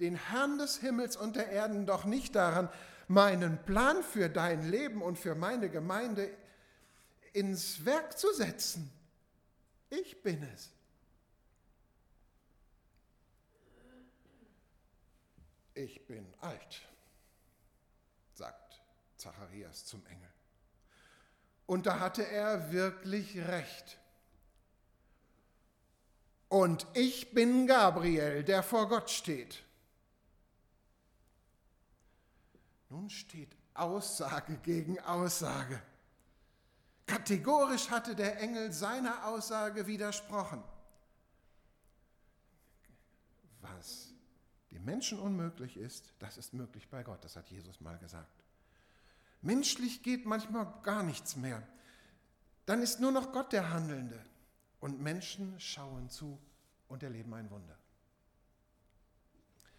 den 0.00 0.16
Herrn 0.16 0.58
des 0.58 0.78
Himmels 0.78 1.16
und 1.16 1.36
der 1.36 1.50
Erden 1.50 1.86
doch 1.86 2.04
nicht 2.04 2.34
daran, 2.34 2.68
meinen 3.06 3.62
Plan 3.64 4.02
für 4.02 4.28
dein 4.28 4.68
Leben 4.68 5.02
und 5.02 5.18
für 5.18 5.36
meine 5.36 5.70
Gemeinde 5.70 6.30
ins 7.32 7.84
Werk 7.84 8.18
zu 8.18 8.32
setzen. 8.32 8.90
Ich 9.92 10.22
bin 10.22 10.42
es. 10.42 10.70
Ich 15.74 16.06
bin 16.06 16.26
alt, 16.40 16.80
sagt 18.32 18.80
Zacharias 19.18 19.84
zum 19.84 20.04
Engel. 20.06 20.32
Und 21.66 21.84
da 21.84 22.00
hatte 22.00 22.26
er 22.26 22.72
wirklich 22.72 23.36
recht. 23.36 23.98
Und 26.48 26.86
ich 26.94 27.34
bin 27.34 27.66
Gabriel, 27.66 28.44
der 28.44 28.62
vor 28.62 28.88
Gott 28.88 29.10
steht. 29.10 29.62
Nun 32.88 33.10
steht 33.10 33.54
Aussage 33.74 34.56
gegen 34.58 34.98
Aussage. 35.00 35.82
Kategorisch 37.12 37.90
hatte 37.90 38.16
der 38.16 38.40
Engel 38.40 38.72
seiner 38.72 39.26
Aussage 39.26 39.86
widersprochen. 39.86 40.64
Was 43.60 44.14
dem 44.70 44.82
Menschen 44.86 45.18
unmöglich 45.18 45.76
ist, 45.76 46.14
das 46.20 46.38
ist 46.38 46.54
möglich 46.54 46.88
bei 46.88 47.02
Gott, 47.02 47.22
das 47.22 47.36
hat 47.36 47.50
Jesus 47.50 47.82
mal 47.82 47.98
gesagt. 47.98 48.42
Menschlich 49.42 50.02
geht 50.02 50.24
manchmal 50.24 50.72
gar 50.84 51.02
nichts 51.02 51.36
mehr. 51.36 51.62
Dann 52.64 52.80
ist 52.80 52.98
nur 52.98 53.12
noch 53.12 53.30
Gott 53.32 53.52
der 53.52 53.68
Handelnde 53.68 54.24
und 54.80 54.98
Menschen 54.98 55.60
schauen 55.60 56.08
zu 56.08 56.40
und 56.88 57.02
erleben 57.02 57.34
ein 57.34 57.50
Wunder. 57.50 57.76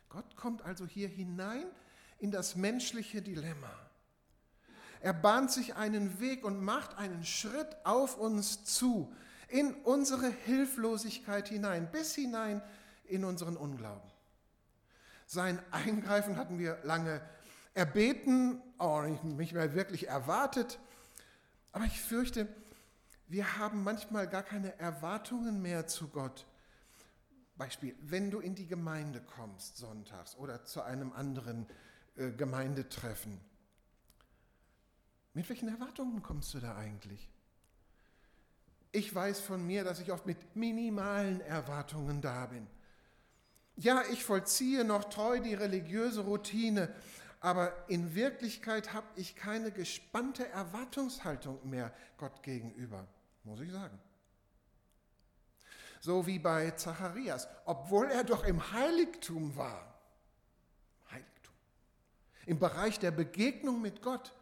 Gott 0.10 0.36
kommt 0.36 0.62
also 0.62 0.86
hier 0.86 1.08
hinein 1.08 1.66
in 2.20 2.30
das 2.30 2.56
menschliche 2.56 3.24
Dilemma. 3.24 3.83
Er 5.04 5.12
bahnt 5.12 5.52
sich 5.52 5.76
einen 5.76 6.22
Weg 6.22 6.46
und 6.46 6.64
macht 6.64 6.98
einen 6.98 7.26
Schritt 7.26 7.76
auf 7.84 8.18
uns 8.18 8.64
zu, 8.64 9.14
in 9.50 9.74
unsere 9.84 10.30
Hilflosigkeit 10.30 11.50
hinein, 11.50 11.92
bis 11.92 12.16
hinein 12.16 12.62
in 13.04 13.26
unseren 13.26 13.58
Unglauben. 13.58 14.10
Sein 15.26 15.60
Eingreifen 15.72 16.38
hatten 16.38 16.58
wir 16.58 16.80
lange 16.84 17.20
erbeten, 17.74 18.62
auch 18.78 19.04
nicht 19.24 19.52
mehr 19.52 19.76
wirklich 19.76 20.08
erwartet, 20.08 20.80
aber 21.74 21.84
ich 21.84 22.00
fürchte, 22.00 22.48
wir 23.28 23.58
haben 23.58 23.84
manchmal 23.84 24.30
gar 24.30 24.44
keine 24.44 24.80
Erwartungen 24.80 25.62
mehr 25.62 25.86
zu 25.86 26.08
Gott. 26.08 26.46
Beispiel, 27.58 27.94
wenn 28.00 28.32
du 28.32 28.40
in 28.40 28.56
die 28.56 28.68
Gemeinde 28.68 29.20
kommst 29.20 29.76
sonntags 29.76 30.38
oder 30.38 30.64
zu 30.64 30.82
einem 30.82 31.12
anderen 31.12 31.68
äh, 32.16 32.32
Gemeindetreffen. 32.32 33.42
Mit 35.34 35.50
welchen 35.50 35.70
Erwartungen 35.70 36.22
kommst 36.22 36.54
du 36.54 36.60
da 36.60 36.76
eigentlich? 36.76 37.30
Ich 38.92 39.14
weiß 39.14 39.40
von 39.40 39.66
mir, 39.66 39.84
dass 39.84 40.00
ich 40.00 40.12
oft 40.12 40.26
mit 40.26 40.56
minimalen 40.56 41.42
Erwartungen 41.42 42.22
da 42.22 42.46
bin. 42.46 42.68
Ja, 43.76 44.04
ich 44.12 44.24
vollziehe 44.24 44.84
noch 44.84 45.06
treu 45.06 45.40
die 45.40 45.56
religiöse 45.56 46.22
Routine, 46.22 46.94
aber 47.40 47.90
in 47.90 48.14
Wirklichkeit 48.14 48.94
habe 48.94 49.08
ich 49.16 49.36
keine 49.36 49.72
gespannte 49.72 50.48
Erwartungshaltung 50.50 51.68
mehr 51.68 51.92
Gott 52.18 52.44
gegenüber, 52.44 53.08
muss 53.44 53.60
ich 53.62 53.72
sagen. 53.72 54.00
So 56.00 56.28
wie 56.28 56.38
bei 56.38 56.70
Zacharias, 56.72 57.48
obwohl 57.66 58.12
er 58.12 58.24
doch 58.24 58.44
im 58.44 58.72
Heiligtum 58.72 59.56
war 59.56 59.94
im 62.46 62.60
Bereich 62.60 63.00
der 63.00 63.12
Begegnung 63.12 63.82
mit 63.82 64.02
Gott 64.02 64.34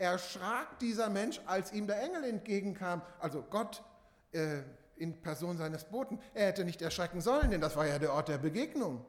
erschrak 0.00 0.78
dieser 0.78 1.10
Mensch, 1.10 1.40
als 1.46 1.72
ihm 1.72 1.86
der 1.86 2.02
Engel 2.02 2.24
entgegenkam, 2.24 3.02
also 3.18 3.42
Gott 3.42 3.84
äh, 4.32 4.62
in 4.96 5.20
Person 5.20 5.58
seines 5.58 5.84
Boten. 5.84 6.18
Er 6.32 6.46
hätte 6.48 6.64
nicht 6.64 6.80
erschrecken 6.80 7.20
sollen, 7.20 7.50
denn 7.50 7.60
das 7.60 7.76
war 7.76 7.86
ja 7.86 7.98
der 7.98 8.12
Ort 8.12 8.28
der 8.28 8.38
Begegnung. 8.38 9.04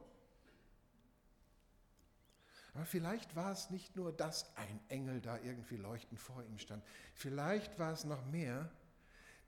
Aber 2.73 2.85
vielleicht 2.85 3.35
war 3.35 3.51
es 3.51 3.69
nicht 3.69 3.95
nur, 3.95 4.11
dass 4.11 4.55
ein 4.55 4.79
Engel 4.89 5.21
da 5.21 5.37
irgendwie 5.37 5.77
leuchtend 5.77 6.19
vor 6.19 6.43
ihm 6.43 6.57
stand. 6.57 6.83
Vielleicht 7.13 7.79
war 7.79 7.91
es 7.91 8.03
noch 8.03 8.25
mehr 8.25 8.69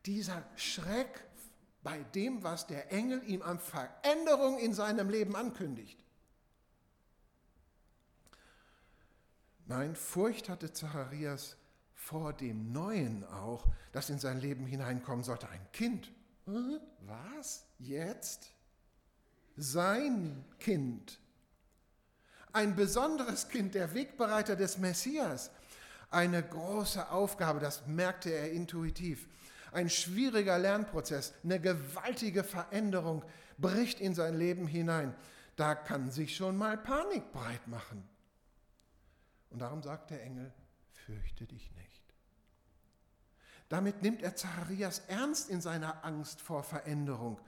dieser 0.06 0.44
Schreck 0.56 1.26
bei 1.84 2.00
dem, 2.16 2.44
was 2.44 2.68
der 2.68 2.92
Engel 2.92 3.22
ihm 3.26 3.42
an 3.42 3.60
Veränderung 3.60 4.60
in 4.60 4.74
seinem 4.74 5.10
Leben 5.10 5.36
ankündigt. 5.36 6.03
Nein, 9.66 9.96
Furcht 9.96 10.50
hatte 10.50 10.74
Zacharias 10.74 11.58
vor 11.94 12.34
dem 12.34 12.72
Neuen 12.72 13.24
auch, 13.24 13.66
das 13.92 14.10
in 14.10 14.20
sein 14.20 14.40
Leben 14.40 14.66
hineinkommen 14.66 15.24
sollte. 15.24 15.48
Ein 15.50 15.66
Kind. 15.72 16.12
Was? 16.46 17.66
Jetzt? 17.80 18.52
Sein 19.56 20.44
Kind. 20.60 21.20
Ein 22.52 22.76
besonderes 22.76 23.48
Kind, 23.48 23.74
der 23.74 23.94
Wegbereiter 23.94 24.56
des 24.56 24.78
Messias. 24.78 25.50
Eine 26.12 26.44
große 26.44 27.10
Aufgabe, 27.10 27.60
das 27.60 27.88
merkte 27.88 28.32
er 28.32 28.52
intuitiv. 28.52 29.28
Ein 29.72 29.90
schwieriger 29.90 30.60
Lernprozess, 30.60 31.34
eine 31.44 31.60
gewaltige 31.60 32.44
Veränderung 32.44 33.24
bricht 33.58 34.00
in 34.00 34.14
sein 34.14 34.38
Leben 34.38 34.68
hinein. 34.68 35.16
Da 35.56 35.74
kann 35.74 36.12
sich 36.12 36.36
schon 36.36 36.58
mal 36.58 36.78
Panik 36.78 37.32
breit 37.32 37.68
machen. 37.68 38.08
Und 39.54 39.60
darum 39.60 39.82
sagt 39.82 40.10
der 40.10 40.24
Engel, 40.24 40.52
fürchte 41.06 41.46
dich 41.46 41.72
nicht. 41.76 42.04
Damit 43.70 44.02
nimmt 44.02 44.22
er 44.22 44.36
Zacharias 44.36 45.04
ernst 45.08 45.50
in 45.50 45.62
seiner 45.62 46.04
Angst 46.04 46.42
vor 46.42 46.64
Veränderung. 46.64 47.40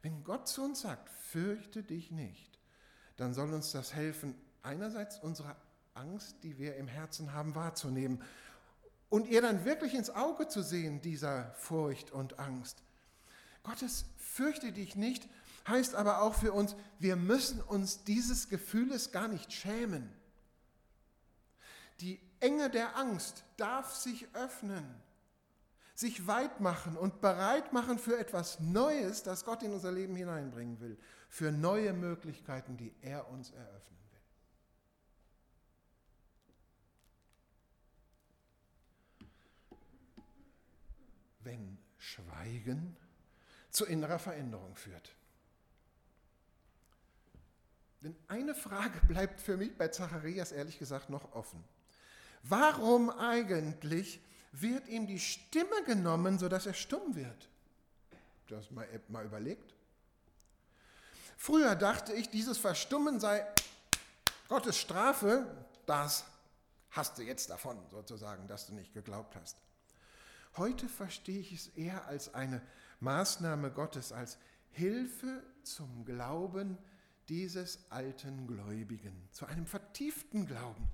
Wenn 0.00 0.24
Gott 0.24 0.48
zu 0.48 0.64
uns 0.64 0.80
sagt, 0.80 1.10
fürchte 1.10 1.82
dich 1.82 2.10
nicht, 2.10 2.58
dann 3.16 3.34
soll 3.34 3.52
uns 3.52 3.70
das 3.72 3.92
helfen, 3.92 4.34
einerseits 4.62 5.18
unsere 5.18 5.54
Angst, 5.94 6.42
die 6.42 6.58
wir 6.58 6.76
im 6.76 6.88
Herzen 6.88 7.34
haben, 7.34 7.54
wahrzunehmen 7.54 8.22
und 9.10 9.28
ihr 9.28 9.42
dann 9.42 9.66
wirklich 9.66 9.94
ins 9.94 10.10
Auge 10.10 10.48
zu 10.48 10.62
sehen, 10.62 11.02
dieser 11.02 11.52
Furcht 11.54 12.10
und 12.10 12.38
Angst. 12.38 12.82
Gottes 13.62 14.06
fürchte 14.16 14.72
dich 14.72 14.96
nicht 14.96 15.28
heißt 15.66 15.94
aber 15.94 16.22
auch 16.22 16.34
für 16.34 16.52
uns, 16.52 16.74
wir 16.98 17.16
müssen 17.16 17.60
uns 17.60 18.04
dieses 18.04 18.48
Gefühles 18.48 19.12
gar 19.12 19.28
nicht 19.28 19.52
schämen. 19.52 20.10
Die 22.02 22.20
Enge 22.40 22.68
der 22.68 22.96
Angst 22.96 23.44
darf 23.56 23.94
sich 23.94 24.26
öffnen, 24.34 24.84
sich 25.94 26.26
weit 26.26 26.58
machen 26.58 26.96
und 26.96 27.20
bereit 27.20 27.72
machen 27.72 27.96
für 27.96 28.18
etwas 28.18 28.58
Neues, 28.58 29.22
das 29.22 29.44
Gott 29.44 29.62
in 29.62 29.72
unser 29.72 29.92
Leben 29.92 30.16
hineinbringen 30.16 30.80
will, 30.80 30.98
für 31.28 31.52
neue 31.52 31.92
Möglichkeiten, 31.92 32.76
die 32.76 32.92
er 33.02 33.30
uns 33.30 33.52
eröffnen 33.52 33.98
will. 34.10 34.20
Wenn 41.44 41.78
Schweigen 41.98 42.96
zu 43.70 43.86
innerer 43.86 44.18
Veränderung 44.18 44.74
führt. 44.74 45.14
Denn 48.02 48.16
eine 48.26 48.56
Frage 48.56 48.98
bleibt 49.06 49.40
für 49.40 49.56
mich 49.56 49.78
bei 49.78 49.86
Zacharias 49.86 50.50
ehrlich 50.50 50.80
gesagt 50.80 51.08
noch 51.08 51.32
offen. 51.32 51.62
Warum 52.42 53.10
eigentlich 53.10 54.20
wird 54.52 54.88
ihm 54.88 55.06
die 55.06 55.20
Stimme 55.20 55.82
genommen, 55.86 56.38
sodass 56.38 56.66
er 56.66 56.74
stumm 56.74 57.14
wird? 57.14 57.48
Das 58.48 58.70
mal, 58.70 58.86
mal 59.08 59.24
überlegt. 59.24 59.74
Früher 61.36 61.74
dachte 61.74 62.12
ich, 62.12 62.28
dieses 62.28 62.58
Verstummen 62.58 63.18
sei 63.18 63.46
Gottes 64.48 64.76
Strafe. 64.76 65.46
Das 65.86 66.24
hast 66.90 67.18
du 67.18 67.22
jetzt 67.22 67.50
davon, 67.50 67.78
sozusagen, 67.90 68.46
dass 68.46 68.66
du 68.66 68.74
nicht 68.74 68.92
geglaubt 68.92 69.34
hast. 69.36 69.56
Heute 70.56 70.88
verstehe 70.88 71.40
ich 71.40 71.52
es 71.52 71.68
eher 71.68 72.06
als 72.06 72.34
eine 72.34 72.60
Maßnahme 73.00 73.70
Gottes, 73.70 74.12
als 74.12 74.38
Hilfe 74.70 75.42
zum 75.62 76.04
Glauben 76.04 76.76
dieses 77.28 77.90
alten 77.90 78.46
Gläubigen, 78.46 79.28
zu 79.32 79.46
einem 79.46 79.66
vertieften 79.66 80.46
Glauben. 80.46 80.88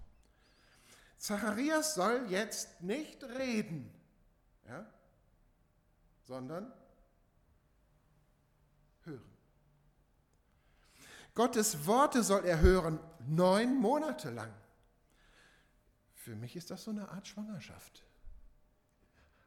Zacharias 1.18 1.94
soll 1.94 2.26
jetzt 2.28 2.80
nicht 2.80 3.22
reden, 3.24 3.92
ja, 4.66 4.86
sondern 6.24 6.72
hören. 9.02 9.36
Gottes 11.34 11.86
Worte 11.86 12.22
soll 12.22 12.44
er 12.44 12.60
hören, 12.60 13.00
neun 13.26 13.76
Monate 13.76 14.30
lang. 14.30 14.52
Für 16.14 16.36
mich 16.36 16.54
ist 16.56 16.70
das 16.70 16.84
so 16.84 16.90
eine 16.92 17.08
Art 17.08 17.26
Schwangerschaft. 17.26 18.04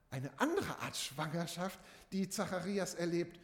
Eine 0.10 0.30
andere 0.40 0.78
Art 0.80 0.98
Schwangerschaft, 0.98 1.80
die 2.12 2.28
Zacharias 2.28 2.96
erlebt, 2.96 3.40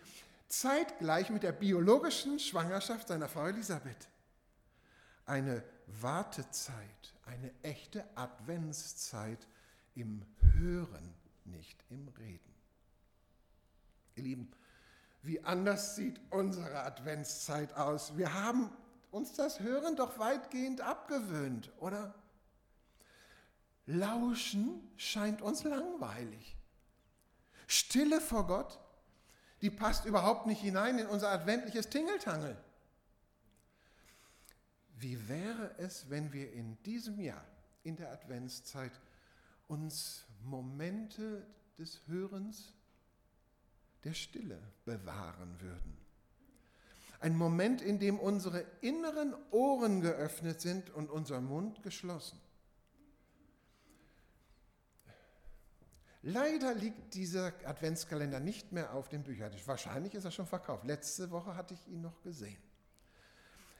zeitgleich 0.49 1.29
mit 1.29 1.43
der 1.43 1.53
biologischen 1.53 2.39
Schwangerschaft 2.39 3.07
seiner 3.07 3.29
Frau 3.29 3.47
Elisabeth. 3.47 4.07
Eine 5.25 5.63
Wartezeit, 5.87 7.13
eine 7.27 7.51
echte 7.63 8.05
Adventszeit 8.15 9.47
im 9.95 10.25
Hören, 10.53 11.13
nicht 11.45 11.83
im 11.89 12.07
Reden. 12.09 12.55
Ihr 14.15 14.23
Lieben, 14.23 14.51
wie 15.21 15.43
anders 15.43 15.95
sieht 15.95 16.19
unsere 16.29 16.83
Adventszeit 16.83 17.73
aus? 17.75 18.17
Wir 18.17 18.33
haben 18.33 18.71
uns 19.11 19.33
das 19.33 19.59
Hören 19.59 19.95
doch 19.95 20.19
weitgehend 20.19 20.81
abgewöhnt, 20.81 21.71
oder? 21.79 22.15
Lauschen 23.85 24.81
scheint 24.97 25.41
uns 25.41 25.63
langweilig. 25.63 26.57
Stille 27.67 28.21
vor 28.21 28.47
Gott, 28.47 28.79
die 29.61 29.69
passt 29.69 30.05
überhaupt 30.05 30.45
nicht 30.45 30.61
hinein 30.61 30.99
in 30.99 31.07
unser 31.07 31.29
adventliches 31.29 31.89
Tingeltangel. 31.89 32.57
Wie 34.99 35.27
wäre 35.29 35.75
es, 35.77 36.09
wenn 36.09 36.33
wir 36.33 36.51
in 36.53 36.81
diesem 36.83 37.19
Jahr, 37.19 37.45
in 37.83 37.95
der 37.95 38.11
Adventszeit, 38.11 38.91
uns 39.67 40.25
Momente 40.43 41.45
des 41.77 42.01
Hörens, 42.07 42.73
der 44.03 44.13
Stille 44.13 44.59
bewahren 44.85 45.61
würden? 45.61 45.97
Ein 47.19 47.35
Moment, 47.35 47.81
in 47.81 47.99
dem 47.99 48.19
unsere 48.19 48.65
inneren 48.81 49.35
Ohren 49.51 50.01
geöffnet 50.01 50.61
sind 50.61 50.89
und 50.89 51.09
unser 51.09 51.41
Mund 51.41 51.83
geschlossen. 51.83 52.39
Leider 56.23 56.73
liegt 56.73 57.13
dieser 57.13 57.53
Adventskalender 57.65 58.39
nicht 58.39 58.71
mehr 58.71 58.93
auf 58.93 59.09
dem 59.09 59.23
Büchertisch. 59.23 59.67
Wahrscheinlich 59.67 60.15
ist 60.15 60.25
er 60.25 60.31
schon 60.31 60.47
verkauft. 60.47 60.85
Letzte 60.85 61.29
Woche 61.31 61.55
hatte 61.55 61.75
ich 61.75 61.87
ihn 61.87 62.01
noch 62.01 62.21
gesehen. 62.21 62.66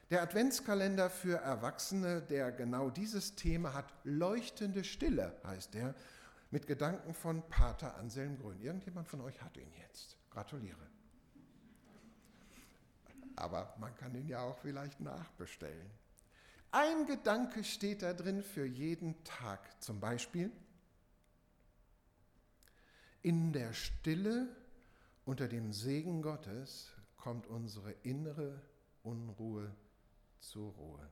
Der 0.10 0.22
Adventskalender 0.22 1.10
für 1.10 1.38
Erwachsene, 1.38 2.22
der 2.22 2.54
genau 2.54 2.90
dieses 2.90 3.36
Thema 3.36 3.74
hat, 3.74 3.92
leuchtende 4.06 4.86
Stille 4.86 5.36
heißt 5.44 5.74
der, 5.74 5.96
mit 6.50 6.66
Gedanken 6.66 7.14
von 7.14 7.42
Pater 7.50 7.98
Anselm 7.98 8.38
Grün. 8.40 8.62
Irgendjemand 8.62 9.10
von 9.10 9.20
euch 9.20 9.42
hat 9.42 9.58
ihn 9.58 9.70
jetzt. 9.82 10.16
Gratuliere. 10.30 10.88
Aber 13.36 13.76
man 13.80 13.94
kann 13.96 14.16
ihn 14.16 14.30
ja 14.30 14.42
auch 14.44 14.58
vielleicht 14.60 15.02
nachbestellen. 15.02 15.92
Ein 16.72 17.06
Gedanke 17.06 17.66
steht 17.66 18.02
da 18.02 18.14
drin 18.14 18.44
für 18.44 18.66
jeden 18.66 19.22
Tag. 19.26 19.60
Zum 19.82 20.00
Beispiel, 20.00 20.52
in 23.24 23.52
der 23.52 23.74
Stille 23.74 24.48
unter 25.26 25.50
dem 25.50 25.74
Segen 25.74 26.22
Gottes 26.22 26.94
kommt 27.18 27.46
unsere 27.48 27.92
innere 28.04 28.62
Unruhe 29.04 29.76
zur 30.40 30.72
Ruhe. 30.74 31.10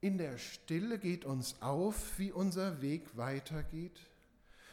In 0.00 0.18
der 0.18 0.38
Stille 0.38 0.98
geht 0.98 1.24
uns 1.24 1.60
auf, 1.62 2.18
wie 2.18 2.30
unser 2.30 2.80
Weg 2.80 3.16
weitergeht, 3.16 4.00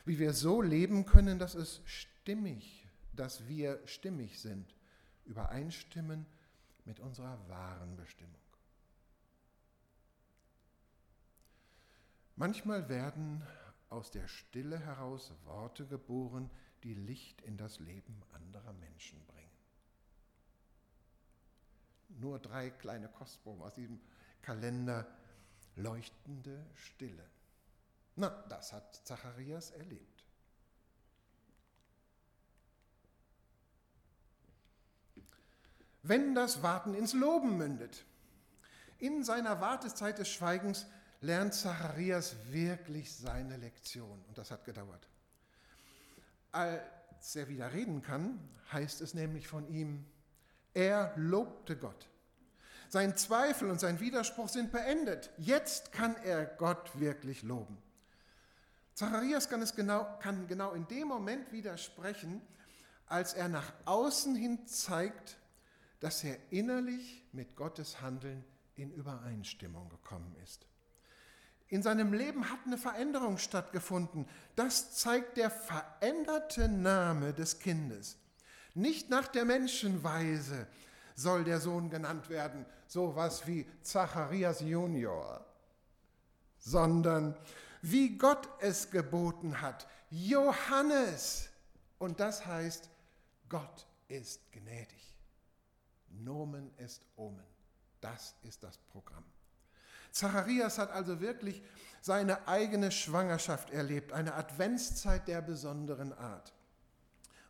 wie 0.05 0.19
wir 0.19 0.33
so 0.33 0.61
leben 0.61 1.05
können, 1.05 1.39
dass 1.39 1.55
es 1.55 1.81
stimmig, 1.85 2.87
dass 3.13 3.47
wir 3.47 3.79
stimmig 3.85 4.39
sind, 4.39 4.75
übereinstimmen 5.25 6.25
mit 6.85 6.99
unserer 6.99 7.39
wahren 7.47 7.95
Bestimmung. 7.95 8.35
Manchmal 12.35 12.89
werden 12.89 13.41
aus 13.89 14.11
der 14.11 14.27
Stille 14.27 14.79
heraus 14.79 15.31
Worte 15.45 15.85
geboren, 15.85 16.49
die 16.83 16.93
Licht 16.93 17.41
in 17.41 17.57
das 17.57 17.79
Leben 17.79 18.21
anderer 18.33 18.73
Menschen 18.73 19.23
bringen. 19.25 19.49
Nur 22.19 22.39
drei 22.39 22.69
kleine 22.69 23.07
Kostproben 23.09 23.61
aus 23.61 23.73
diesem 23.73 23.99
Kalender. 24.41 25.07
Leuchtende 25.75 26.63
Stille. 26.75 27.27
Na, 28.15 28.29
das 28.47 28.73
hat 28.73 28.95
Zacharias 29.07 29.71
erlebt. 29.71 30.13
wenn 36.03 36.35
das 36.35 36.61
Warten 36.61 36.93
ins 36.93 37.13
Loben 37.13 37.57
mündet. 37.57 38.05
In 38.99 39.23
seiner 39.23 39.59
Wartezeit 39.61 40.19
des 40.19 40.29
Schweigens 40.29 40.85
lernt 41.21 41.53
Zacharias 41.53 42.35
wirklich 42.51 43.11
seine 43.13 43.57
Lektion 43.57 44.23
und 44.27 44.37
das 44.37 44.51
hat 44.51 44.65
gedauert. 44.65 45.07
Als 46.53 47.35
er 47.35 47.49
wieder 47.49 47.73
reden 47.73 48.01
kann, 48.01 48.39
heißt 48.71 49.01
es 49.01 49.13
nämlich 49.13 49.47
von 49.47 49.67
ihm, 49.67 50.05
er 50.73 51.13
lobte 51.17 51.75
Gott. 51.75 52.09
Sein 52.89 53.17
Zweifel 53.17 53.69
und 53.69 53.79
sein 53.79 53.99
Widerspruch 53.99 54.49
sind 54.49 54.71
beendet. 54.71 55.31
Jetzt 55.37 55.91
kann 55.91 56.15
er 56.23 56.45
Gott 56.45 56.99
wirklich 56.99 57.41
loben. 57.43 57.77
Zacharias 58.93 59.49
kann, 59.49 59.61
es 59.63 59.75
genau, 59.75 60.05
kann 60.19 60.47
genau 60.47 60.73
in 60.73 60.87
dem 60.87 61.07
Moment 61.07 61.51
widersprechen, 61.51 62.41
als 63.07 63.33
er 63.33 63.49
nach 63.49 63.73
außen 63.85 64.35
hin 64.35 64.67
zeigt, 64.67 65.37
dass 65.99 66.23
er 66.23 66.37
innerlich 66.51 67.25
mit 67.31 67.55
Gottes 67.55 68.01
Handeln 68.01 68.43
in 68.75 68.91
Übereinstimmung 68.91 69.89
gekommen 69.89 70.35
ist. 70.43 70.67
In 71.73 71.81
seinem 71.81 72.13
Leben 72.13 72.51
hat 72.51 72.59
eine 72.67 72.77
Veränderung 72.77 73.39
stattgefunden. 73.39 74.27
Das 74.55 74.95
zeigt 74.95 75.37
der 75.37 75.49
veränderte 75.49 76.69
Name 76.69 77.33
des 77.33 77.57
Kindes. 77.57 78.15
Nicht 78.75 79.09
nach 79.09 79.27
der 79.27 79.43
Menschenweise 79.43 80.67
soll 81.15 81.43
der 81.43 81.59
Sohn 81.59 81.89
genannt 81.89 82.29
werden, 82.29 82.67
sowas 82.85 83.47
wie 83.47 83.65
Zacharias 83.81 84.61
Junior, 84.61 85.43
sondern 86.59 87.35
wie 87.81 88.19
Gott 88.19 88.47
es 88.59 88.91
geboten 88.91 89.59
hat, 89.59 89.87
Johannes. 90.11 91.49
Und 91.97 92.19
das 92.19 92.45
heißt, 92.45 92.87
Gott 93.49 93.87
ist 94.09 94.39
gnädig. 94.51 95.15
Nomen 96.09 96.69
est 96.77 97.03
Omen. 97.15 97.47
Das 97.99 98.35
ist 98.43 98.61
das 98.61 98.77
Programm. 98.77 99.32
Zacharias 100.13 100.77
hat 100.77 100.91
also 100.91 101.19
wirklich 101.19 101.63
seine 102.01 102.47
eigene 102.47 102.91
Schwangerschaft 102.91 103.71
erlebt, 103.71 104.13
eine 104.13 104.35
Adventszeit 104.35 105.27
der 105.27 105.41
besonderen 105.41 106.13
Art. 106.13 106.53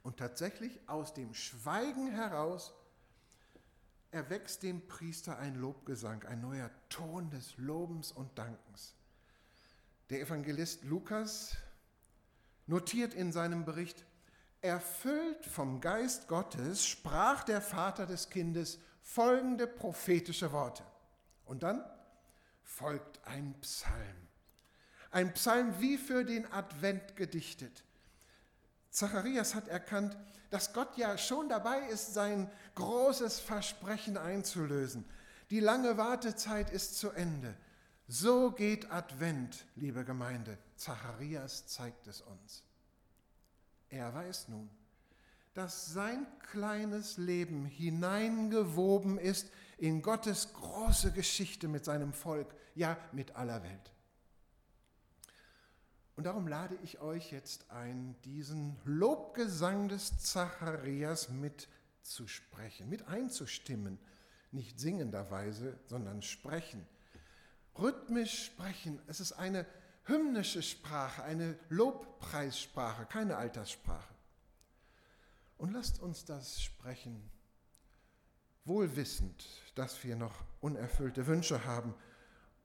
Und 0.02 0.18
tatsächlich 0.18 0.80
aus 0.88 1.14
dem 1.14 1.34
Schweigen 1.34 2.12
heraus 2.12 2.74
erwächst 4.12 4.64
dem 4.64 4.88
Priester 4.88 5.38
ein 5.40 5.56
Lobgesang, 5.56 6.24
ein 6.24 6.42
neuer 6.42 6.70
Ton 6.90 7.30
des 7.30 7.58
Lobens 7.58 8.12
und 8.12 8.38
Dankens. 8.38 8.96
Der 10.10 10.22
Evangelist 10.22 10.84
Lukas 10.86 11.56
notiert 12.68 13.14
in 13.14 13.32
seinem 13.32 13.66
Bericht, 13.66 14.06
erfüllt 14.62 15.46
vom 15.46 15.82
Geist 15.82 16.28
Gottes 16.28 16.86
sprach 16.86 17.44
der 17.44 17.62
Vater 17.62 18.06
des 18.06 18.30
Kindes 18.30 18.80
folgende 19.02 19.68
prophetische 19.68 20.52
Worte. 20.54 20.84
Und 21.46 21.64
dann 21.64 21.84
folgt 22.64 23.20
ein 23.26 23.54
Psalm. 23.62 24.28
Ein 25.12 25.34
Psalm 25.34 25.80
wie 25.80 25.98
für 25.98 26.26
den 26.26 26.52
Advent 26.52 27.16
gedichtet. 27.16 27.84
Zacharias 28.90 29.56
hat 29.56 29.68
erkannt, 29.68 30.18
dass 30.50 30.74
Gott 30.74 30.98
ja 30.98 31.18
schon 31.18 31.50
dabei 31.50 31.80
ist, 31.88 32.14
sein 32.14 32.50
großes 32.76 33.40
Versprechen 33.40 34.18
einzulösen. 34.18 35.06
Die 35.50 35.60
lange 35.60 35.98
Wartezeit 35.98 36.70
ist 36.72 36.98
zu 36.98 37.12
Ende. 37.12 37.56
So 38.08 38.52
geht 38.52 38.92
Advent, 38.92 39.66
liebe 39.76 40.04
Gemeinde. 40.04 40.58
Zacharias 40.76 41.68
zeigt 41.68 42.08
es 42.08 42.22
uns. 42.22 42.64
Er 43.90 44.14
weiß 44.14 44.50
nun, 44.50 44.70
dass 45.54 45.94
sein 45.94 46.26
kleines 46.52 47.18
Leben 47.18 47.66
hineingewoben 47.66 49.18
ist 49.18 49.50
in 49.84 50.02
Gottes 50.02 50.54
große 50.54 51.12
Geschichte 51.12 51.68
mit 51.68 51.84
seinem 51.84 52.14
Volk, 52.14 52.56
ja 52.74 52.98
mit 53.12 53.36
aller 53.36 53.62
Welt. 53.64 53.92
Und 56.16 56.24
darum 56.24 56.48
lade 56.48 56.78
ich 56.84 57.00
euch 57.00 57.32
jetzt 57.32 57.70
ein, 57.70 58.16
diesen 58.24 58.78
Lobgesang 58.86 59.90
des 59.90 60.20
Zacharias 60.20 61.30
mitzusprechen, 61.30 62.88
mit 62.88 63.08
einzustimmen, 63.08 64.00
nicht 64.52 64.80
singenderweise, 64.80 65.78
sondern 65.86 66.22
sprechen 66.22 66.88
rhythmisch 67.78 68.46
sprechen. 68.46 69.00
Es 69.08 69.20
ist 69.20 69.34
eine 69.34 69.66
hymnische 70.06 70.62
Sprache, 70.62 71.24
eine 71.24 71.58
Lobpreissprache, 71.70 73.06
keine 73.06 73.38
Alterssprache. 73.38 74.14
Und 75.58 75.72
lasst 75.72 76.00
uns 76.00 76.26
das 76.26 76.62
sprechen, 76.62 77.30
wohl 78.66 78.96
wissend, 78.96 79.46
dass 79.76 80.04
wir 80.04 80.16
noch 80.16 80.44
unerfüllte 80.62 81.28
Wünsche 81.28 81.66
haben 81.66 81.94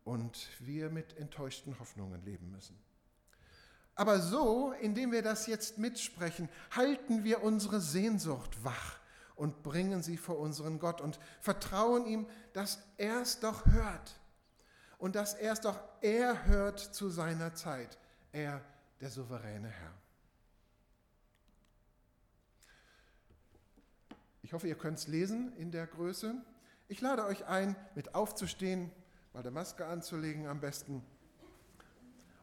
und 0.05 0.49
wir 0.61 0.91
mit 0.91 1.17
enttäuschten 1.19 1.79
Hoffnungen 1.79 2.25
leben 2.25 2.51
müssen. 2.51 2.79
Aber 3.95 4.21
so, 4.21 4.73
indem 4.81 5.11
wir 5.11 5.23
das 5.23 5.49
jetzt 5.49 5.79
mitsprechen, 5.79 6.49
halten 6.71 7.25
wir 7.25 7.43
unsere 7.43 7.81
Sehnsucht 7.81 8.63
wach 8.63 9.01
und 9.35 9.63
bringen 9.63 10.03
sie 10.03 10.17
vor 10.17 10.39
unseren 10.39 10.79
Gott 10.79 11.01
und 11.01 11.19
vertrauen 11.41 12.07
ihm, 12.07 12.27
dass 12.53 12.79
er 12.97 13.23
es 13.23 13.41
doch 13.41 13.67
hört 13.67 14.21
und 14.99 15.15
dass 15.15 15.35
erst 15.35 15.65
doch 15.65 15.81
er 16.01 16.47
hört 16.47 16.79
zu 16.79 17.09
seiner 17.09 17.55
Zeit, 17.55 17.99
er, 18.33 18.61
der 19.01 19.11
souveräne 19.11 19.69
Herr. 19.69 19.95
Ich 24.42 24.53
hoffe, 24.53 24.68
ihr 24.68 24.77
könnt 24.77 24.98
es 24.98 25.09
lesen 25.09 25.53
in 25.57 25.70
der 25.70 25.87
Größe. 25.87 26.35
Ich 26.88 27.01
lade 27.01 27.24
euch 27.27 27.46
ein, 27.46 27.77
mit 27.94 28.14
aufzustehen, 28.14 28.90
mal 29.33 29.42
die 29.42 29.51
Maske 29.51 29.87
anzulegen 29.87 30.46
am 30.46 30.61
besten 30.61 31.03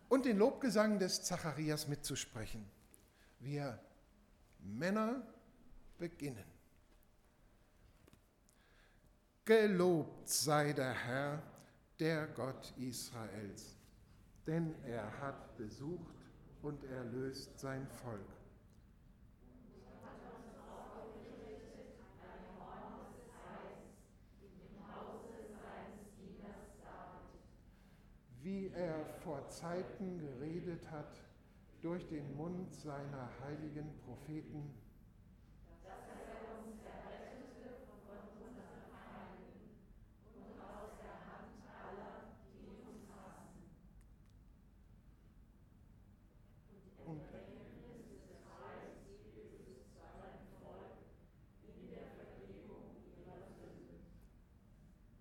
und 0.09 0.25
den 0.25 0.37
Lobgesang 0.37 0.99
des 0.99 1.23
Zacharias 1.23 1.87
mitzusprechen. 1.87 2.65
Wir 3.39 3.79
Männer 4.59 5.21
beginnen. 5.97 6.45
Gelobt 9.45 10.27
sei 10.27 10.73
der 10.73 10.93
Herr, 10.93 11.43
der 11.99 12.27
Gott 12.27 12.73
Israels, 12.77 13.77
denn 14.47 14.73
er 14.83 15.05
hat 15.21 15.57
besucht 15.57 16.15
und 16.61 16.83
erlöst 16.85 17.59
sein 17.59 17.87
Volk. 17.87 18.25
Wie 28.41 28.64
er 28.75 29.05
vor 29.23 29.47
Zeiten 29.49 30.19
geredet 30.19 30.89
hat 30.91 31.21
durch 31.81 32.05
den 32.07 32.35
Mund 32.35 32.73
seiner 32.73 33.29
heiligen 33.43 33.89
Propheten, 34.05 34.73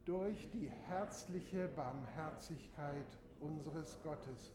durch 0.05 0.51
die 0.51 0.71
herzliche 0.87 1.69
Barmherzigkeit 1.69 3.07
unseres 3.45 3.99
Gottes, 4.03 4.53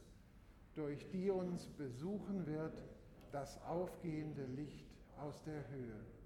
durch 0.76 1.10
die 1.12 1.30
uns 1.30 1.68
besuchen 1.78 2.46
wird 2.46 2.84
das 3.32 3.62
aufgehende 3.64 4.46
Licht 4.46 4.88
aus 5.18 5.44
der 5.44 5.68
Höhe. 5.70 6.19